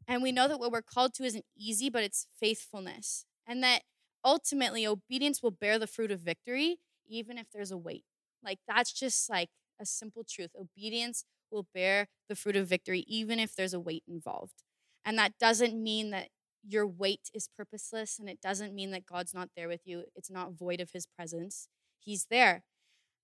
And 0.06 0.22
we 0.22 0.32
know 0.32 0.48
that 0.48 0.58
what 0.58 0.70
we're 0.70 0.82
called 0.82 1.14
to 1.14 1.24
isn't 1.24 1.46
easy, 1.56 1.88
but 1.88 2.02
it's 2.02 2.26
faithfulness. 2.38 3.24
And 3.46 3.62
that 3.62 3.82
ultimately 4.24 4.86
obedience 4.86 5.42
will 5.42 5.50
bear 5.50 5.78
the 5.78 5.86
fruit 5.86 6.10
of 6.10 6.20
victory, 6.20 6.78
even 7.06 7.38
if 7.38 7.46
there's 7.52 7.70
a 7.70 7.76
wait. 7.76 8.04
Like 8.42 8.58
that's 8.66 8.92
just 8.92 9.28
like 9.28 9.50
a 9.80 9.86
simple 9.86 10.24
truth. 10.28 10.50
Obedience 10.58 11.24
will 11.50 11.66
bear 11.74 12.08
the 12.28 12.36
fruit 12.36 12.56
of 12.56 12.66
victory, 12.66 13.04
even 13.06 13.38
if 13.38 13.54
there's 13.54 13.74
a 13.74 13.80
wait 13.80 14.02
involved. 14.08 14.62
And 15.04 15.18
that 15.18 15.38
doesn't 15.38 15.80
mean 15.80 16.10
that 16.10 16.28
your 16.66 16.86
wait 16.86 17.30
is 17.34 17.48
purposeless, 17.56 18.18
and 18.18 18.28
it 18.28 18.40
doesn't 18.40 18.74
mean 18.74 18.90
that 18.92 19.04
God's 19.06 19.34
not 19.34 19.50
there 19.54 19.68
with 19.68 19.82
you. 19.84 20.04
It's 20.16 20.30
not 20.30 20.52
void 20.52 20.80
of 20.80 20.90
his 20.92 21.06
presence. 21.06 21.68
He's 22.00 22.26
there. 22.30 22.64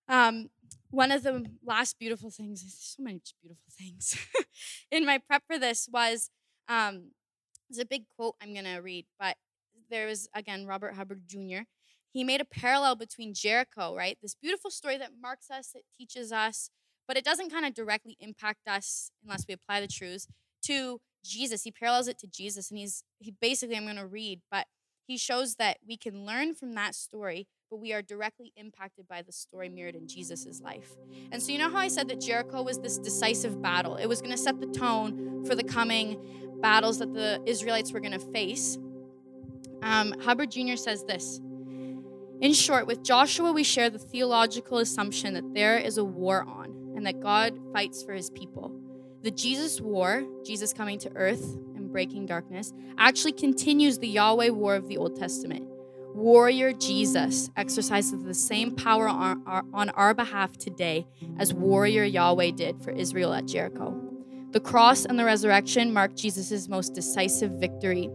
Um, 0.09 0.51
one 0.91 1.11
of 1.13 1.23
the 1.23 1.47
last 1.65 1.99
beautiful 1.99 2.31
things, 2.31 2.65
so 2.79 3.03
many 3.03 3.23
beautiful 3.41 3.65
things 3.71 4.19
in 4.91 5.07
my 5.07 5.19
prep 5.19 5.45
for 5.47 5.59
this 5.59 5.89
was 5.91 6.31
um, 6.69 7.13
there's 7.69 7.79
a 7.79 7.87
big 7.87 8.05
quote 8.17 8.35
I'm 8.43 8.53
going 8.53 8.65
to 8.65 8.79
read, 8.79 9.07
but 9.19 9.37
there 9.91 10.07
was, 10.07 10.29
again, 10.35 10.67
Robert 10.67 10.95
Hubbard 10.95 11.23
Jr. 11.27 11.63
He 12.13 12.25
made 12.25 12.41
a 12.41 12.45
parallel 12.45 12.97
between 12.97 13.35
Jericho, 13.35 13.95
right? 13.95 14.19
This 14.21 14.35
beautiful 14.35 14.71
story 14.71 14.99
that 14.99 15.11
marks 15.21 15.51
us, 15.51 15.73
it 15.75 15.85
teaches 15.97 16.33
us, 16.33 16.71
but 17.07 17.17
it 17.17 17.25
doesn't 17.25 17.51
kind 17.51 17.65
of 17.65 17.75
directly 17.75 18.17
impact 18.21 18.67
us 18.67 19.11
unless 19.23 19.45
we 19.49 19.55
apply 19.55 19.81
the 19.81 19.89
truths 19.89 20.27
to 20.65 21.01
Jesus. 21.25 21.63
He 21.63 21.71
parallels 21.71 22.09
it 22.09 22.19
to 22.19 22.27
Jesus, 22.27 22.71
and 22.71 22.79
he's 22.79 23.03
he 23.19 23.35
basically 23.41 23.77
I'm 23.77 23.85
going 23.85 23.97
to 23.97 24.07
read, 24.07 24.41
but 24.51 24.67
he 25.07 25.17
shows 25.17 25.57
that 25.57 25.79
we 25.87 25.97
can 25.97 26.25
learn 26.25 26.55
from 26.55 26.75
that 26.75 26.95
story, 26.95 27.49
but 27.69 27.81
we 27.81 27.93
are 27.93 28.01
directly 28.01 28.53
impacted 28.57 29.09
by 29.09 29.23
the 29.23 29.33
story 29.33 29.69
mirrored 29.69 29.97
in 29.97 30.07
Jesus' 30.07 30.61
life. 30.61 30.93
And 31.33 31.43
so 31.43 31.51
you 31.51 31.59
know 31.59 31.69
how 31.69 31.79
I 31.79 31.89
said 31.89 32.09
that 32.09 32.21
Jericho 32.21 32.63
was 32.63 32.79
this 32.79 32.97
decisive 32.97 33.61
battle. 33.61 33.97
It 33.97 34.07
was 34.07 34.21
going 34.21 34.31
to 34.31 34.39
set 34.39 34.61
the 34.61 34.69
tone 34.69 35.45
for 35.45 35.57
the 35.57 35.65
coming 35.65 36.59
battles 36.61 36.99
that 37.01 37.13
the 37.13 37.43
Israelites 37.45 37.93
were 37.93 38.01
going 38.01 38.13
to 38.13 38.33
face. 38.33 38.79
Um, 39.83 40.15
Hubbard 40.21 40.51
Jr. 40.51 40.77
says 40.77 41.05
this 41.05 41.41
In 42.41 42.53
short, 42.53 42.87
with 42.87 43.03
Joshua, 43.03 43.53
we 43.53 43.65
share 43.65 43.91
the 43.91 43.99
theological 43.99 44.79
assumption 44.79 45.35
that 45.35 45.55
there 45.55 45.79
is 45.79 45.99
a 45.99 46.05
war 46.05 46.43
on 46.43 46.95
and 46.97 47.07
that 47.07 47.21
God 47.21 47.59
fights 47.73 48.03
for 48.03 48.13
his 48.13 48.31
people. 48.31 48.73
The 49.23 49.31
Jesus 49.31 49.81
war, 49.81 50.25
Jesus 50.45 50.73
coming 50.73 50.99
to 51.01 51.11
earth 51.15 51.57
and 51.77 51.91
breaking 51.93 52.27
darkness, 52.27 52.73
actually 52.97 53.33
continues 53.33 53.99
the 53.99 54.09
Yahweh 54.09 54.49
war 54.49 54.75
of 54.75 54.89
the 54.89 54.97
Old 54.97 55.17
Testament. 55.19 55.67
Warrior 56.15 56.73
Jesus 56.73 57.51
exercises 57.57 58.25
the 58.25 58.35
same 58.35 58.75
power 58.75 59.09
on 59.09 59.43
our, 59.47 59.65
on 59.73 59.91
our 59.91 60.13
behalf 60.13 60.57
today 60.57 61.07
as 61.39 61.55
warrior 61.55 62.03
Yahweh 62.03 62.51
did 62.53 62.83
for 62.83 62.91
Israel 62.91 63.33
at 63.33 63.47
Jericho. 63.47 64.11
The 64.51 64.61
cross 64.61 65.05
and 65.05 65.17
the 65.19 65.25
resurrection 65.25 65.93
mark 65.93 66.17
Jesus' 66.17 66.69
most 66.69 66.95
decisive 66.95 67.53
victory 67.53 68.11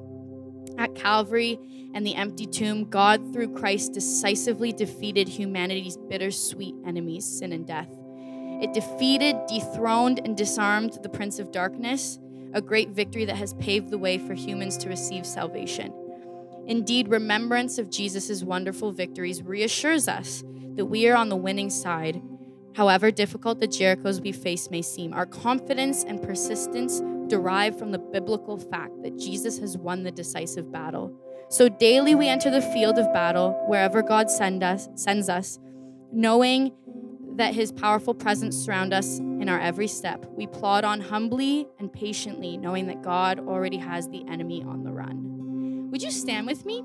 at 0.77 0.95
Calvary 0.95 1.59
and 1.93 2.05
the 2.05 2.15
empty 2.15 2.45
tomb, 2.45 2.85
God, 2.89 3.33
through 3.33 3.53
Christ, 3.53 3.93
decisively 3.93 4.73
defeated 4.73 5.27
humanity's 5.27 5.97
bittersweet 5.97 6.75
enemies, 6.85 7.25
sin 7.25 7.53
and 7.53 7.65
death. 7.65 7.89
It 8.61 8.73
defeated, 8.73 9.37
dethroned, 9.47 10.19
and 10.23 10.35
disarmed 10.35 10.99
the 11.03 11.09
Prince 11.09 11.39
of 11.39 11.51
Darkness, 11.51 12.19
a 12.53 12.61
great 12.61 12.89
victory 12.89 13.25
that 13.25 13.35
has 13.35 13.53
paved 13.55 13.89
the 13.89 13.97
way 13.97 14.17
for 14.17 14.33
humans 14.33 14.77
to 14.77 14.89
receive 14.89 15.25
salvation. 15.25 15.93
Indeed, 16.67 17.09
remembrance 17.09 17.77
of 17.77 17.89
Jesus' 17.89 18.43
wonderful 18.43 18.91
victories 18.91 19.43
reassures 19.43 20.07
us 20.07 20.43
that 20.75 20.85
we 20.85 21.07
are 21.07 21.15
on 21.15 21.29
the 21.29 21.35
winning 21.35 21.69
side. 21.69 22.21
However 22.75 23.09
difficult 23.09 23.61
the 23.61 23.67
Jerichos 23.69 24.21
we 24.21 24.33
face 24.33 24.69
may 24.69 24.81
seem, 24.81 25.13
our 25.13 25.25
confidence 25.25 26.03
and 26.03 26.21
persistence 26.21 27.01
derive 27.27 27.79
from 27.79 27.91
the 27.91 27.99
biblical 27.99 28.57
fact 28.57 29.01
that 29.01 29.17
Jesus 29.17 29.57
has 29.59 29.77
won 29.77 30.03
the 30.03 30.11
decisive 30.11 30.71
battle. 30.73 31.13
So 31.47 31.69
daily 31.69 32.15
we 32.15 32.27
enter 32.27 32.51
the 32.51 32.61
field 32.61 32.99
of 32.99 33.13
battle 33.13 33.53
wherever 33.67 34.01
God 34.01 34.29
send 34.29 34.61
us, 34.61 34.89
sends 34.95 35.29
us, 35.29 35.57
knowing 36.11 36.73
that 37.37 37.53
his 37.53 37.71
powerful 37.71 38.13
presence 38.13 38.57
surround 38.57 38.93
us 38.93 39.19
in 39.19 39.47
our 39.47 39.59
every 39.59 39.87
step. 39.87 40.25
We 40.31 40.45
plod 40.45 40.83
on 40.83 40.99
humbly 40.99 41.67
and 41.79 41.91
patiently, 41.91 42.57
knowing 42.57 42.87
that 42.87 43.01
God 43.01 43.39
already 43.39 43.77
has 43.77 44.09
the 44.09 44.25
enemy 44.27 44.63
on 44.63 44.83
the 44.83 44.91
run. 44.91 45.89
Would 45.91 46.01
you 46.01 46.11
stand 46.11 46.45
with 46.45 46.65
me? 46.65 46.83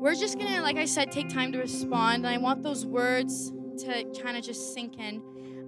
We're 0.00 0.14
just 0.14 0.38
gonna, 0.38 0.62
like 0.62 0.76
I 0.76 0.86
said, 0.86 1.12
take 1.12 1.28
time 1.28 1.52
to 1.52 1.58
respond. 1.58 2.24
And 2.24 2.34
I 2.34 2.38
want 2.38 2.62
those 2.62 2.84
words 2.86 3.52
to 3.78 4.04
kind 4.22 4.36
of 4.36 4.44
just 4.44 4.74
sink 4.74 4.98
in. 4.98 5.22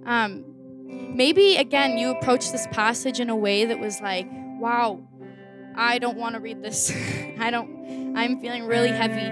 Um, 0.05 0.45
Maybe, 0.87 1.57
again, 1.57 1.97
you 1.97 2.11
approach 2.11 2.51
this 2.51 2.65
passage 2.71 3.19
in 3.19 3.29
a 3.29 3.35
way 3.35 3.65
that 3.65 3.79
was 3.79 3.99
like, 4.01 4.27
wow, 4.59 5.01
I 5.75 5.99
don't 5.99 6.17
want 6.17 6.35
to 6.35 6.41
read 6.41 6.63
this. 6.63 6.91
I 7.39 7.51
don't, 7.51 8.15
I'm 8.17 8.39
feeling 8.39 8.65
really 8.65 8.89
heavy. 8.89 9.27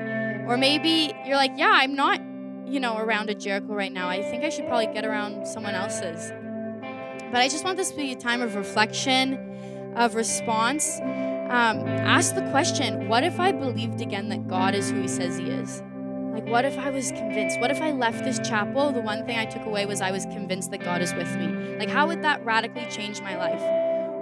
Or 0.49 0.57
maybe 0.57 1.13
you're 1.25 1.38
like, 1.38 1.53
yeah, 1.55 1.71
I'm 1.73 1.95
not, 1.95 2.19
you 2.67 2.79
know, 2.79 2.97
around 2.97 3.29
a 3.29 3.35
Jericho 3.35 3.73
right 3.73 3.91
now. 3.91 4.09
I 4.09 4.21
think 4.21 4.43
I 4.43 4.49
should 4.49 4.67
probably 4.67 4.88
get 4.88 5.05
around 5.05 5.47
someone 5.47 5.75
else's. 5.75 6.31
But 7.31 7.41
I 7.41 7.47
just 7.47 7.63
want 7.63 7.77
this 7.77 7.91
to 7.91 7.97
be 7.97 8.11
a 8.11 8.15
time 8.15 8.41
of 8.41 8.55
reflection, 8.55 9.93
of 9.95 10.15
response. 10.15 10.99
Um, 10.99 11.88
ask 11.88 12.35
the 12.35 12.47
question 12.51 13.07
what 13.07 13.23
if 13.23 13.39
I 13.39 13.51
believed 13.51 14.01
again 14.01 14.29
that 14.29 14.47
God 14.47 14.75
is 14.75 14.91
who 14.91 15.01
He 15.01 15.07
says 15.07 15.38
He 15.38 15.45
is? 15.45 15.81
Like, 16.36 16.48
what 16.48 16.65
if 16.65 16.78
I 16.78 16.89
was 16.89 17.12
convinced? 17.12 17.62
What 17.62 17.71
if 17.71 17.82
I 17.82 17.91
left 17.91 18.26
this 18.26 18.39
chapel? 18.39 18.91
The 18.91 19.00
one 19.00 19.26
thing 19.26 19.38
I 19.38 19.45
took 19.45 19.65
away 19.65 19.86
was 19.86 20.02
I 20.02 20.12
was 20.12 20.26
convinced 20.26 20.69
that 20.71 20.84
God 20.84 21.02
is 21.02 21.13
with 21.13 21.34
me. 21.38 21.78
Like, 21.78 21.89
how 21.89 22.08
would 22.08 22.21
that 22.24 22.43
radically 22.43 22.86
change 22.88 23.21
my 23.21 23.38
life? 23.38 23.62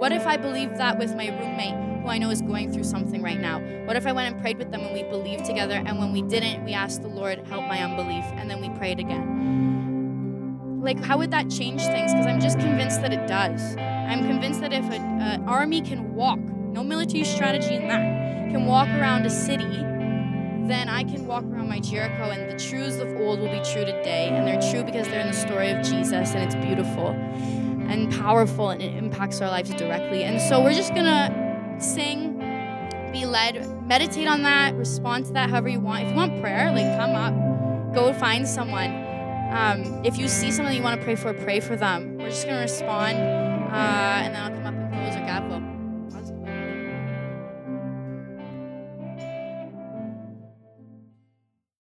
What 0.00 0.12
if 0.12 0.24
I 0.24 0.36
believed 0.36 0.76
that 0.76 0.96
with 0.96 1.16
my 1.16 1.26
roommate, 1.26 1.74
who 2.02 2.08
I 2.08 2.18
know 2.18 2.30
is 2.30 2.40
going 2.40 2.72
through 2.72 2.84
something 2.84 3.20
right 3.20 3.40
now? 3.40 3.58
What 3.84 3.96
if 3.96 4.06
I 4.06 4.12
went 4.12 4.32
and 4.32 4.40
prayed 4.40 4.58
with 4.58 4.70
them 4.70 4.82
and 4.82 4.94
we 4.94 5.02
believed 5.02 5.44
together, 5.44 5.82
and 5.84 5.98
when 5.98 6.12
we 6.12 6.22
didn't, 6.22 6.64
we 6.64 6.72
asked 6.72 7.02
the 7.02 7.08
Lord, 7.08 7.44
help 7.48 7.66
my 7.66 7.82
unbelief, 7.82 8.24
and 8.36 8.48
then 8.48 8.60
we 8.60 8.68
prayed 8.78 9.00
again? 9.00 9.44
like 10.84 11.02
how 11.02 11.16
would 11.16 11.30
that 11.30 11.50
change 11.50 11.80
things? 11.82 12.12
Because 12.12 12.26
I'm 12.26 12.40
just 12.40 12.58
convinced 12.58 13.00
that 13.00 13.12
it 13.12 13.26
does. 13.26 13.74
I'm 13.78 14.26
convinced 14.26 14.60
that 14.60 14.72
if 14.72 14.84
an 14.84 15.48
army 15.48 15.80
can 15.80 16.14
walk, 16.14 16.38
no 16.38 16.84
military 16.84 17.24
strategy 17.24 17.74
in 17.74 17.88
that, 17.88 18.50
can 18.50 18.66
walk 18.66 18.88
around 18.88 19.24
a 19.24 19.30
city, 19.30 19.64
then 20.70 20.88
I 20.88 21.04
can 21.04 21.26
walk 21.26 21.44
around 21.44 21.68
my 21.68 21.80
Jericho 21.80 22.30
and 22.30 22.50
the 22.50 22.62
truths 22.62 22.96
of 22.96 23.08
old 23.16 23.40
will 23.40 23.50
be 23.50 23.62
true 23.72 23.84
today. 23.84 24.28
And 24.30 24.46
they're 24.46 24.70
true 24.70 24.82
because 24.82 25.06
they're 25.08 25.20
in 25.20 25.28
the 25.28 25.32
story 25.32 25.70
of 25.70 25.84
Jesus 25.84 26.34
and 26.34 26.42
it's 26.42 26.54
beautiful 26.54 27.08
and 27.08 28.10
powerful 28.12 28.70
and 28.70 28.82
it 28.82 28.94
impacts 28.94 29.40
our 29.40 29.50
lives 29.50 29.70
directly. 29.74 30.24
And 30.24 30.40
so 30.40 30.62
we're 30.62 30.74
just 30.74 30.94
gonna 30.94 31.76
sing, 31.78 32.38
be 33.12 33.26
led, 33.26 33.66
meditate 33.86 34.26
on 34.26 34.42
that, 34.42 34.74
respond 34.74 35.26
to 35.26 35.32
that 35.34 35.50
however 35.50 35.68
you 35.68 35.80
want. 35.80 36.04
If 36.04 36.10
you 36.10 36.16
want 36.16 36.40
prayer, 36.40 36.72
like 36.72 36.98
come 36.98 37.14
up, 37.14 37.94
go 37.94 38.12
find 38.12 38.48
someone. 38.48 39.02
Um, 39.52 40.04
if 40.04 40.18
you 40.18 40.28
see 40.28 40.50
someone 40.50 40.74
you 40.74 40.82
want 40.82 40.98
to 40.98 41.04
pray 41.04 41.14
for, 41.14 41.32
pray 41.32 41.60
for 41.60 41.76
them. 41.76 42.18
We're 42.18 42.30
just 42.30 42.46
gonna 42.46 42.62
respond, 42.62 43.18
uh, 43.18 44.24
and 44.24 44.34
then 44.34 44.42
I'll 44.42 44.62
come 44.62 44.64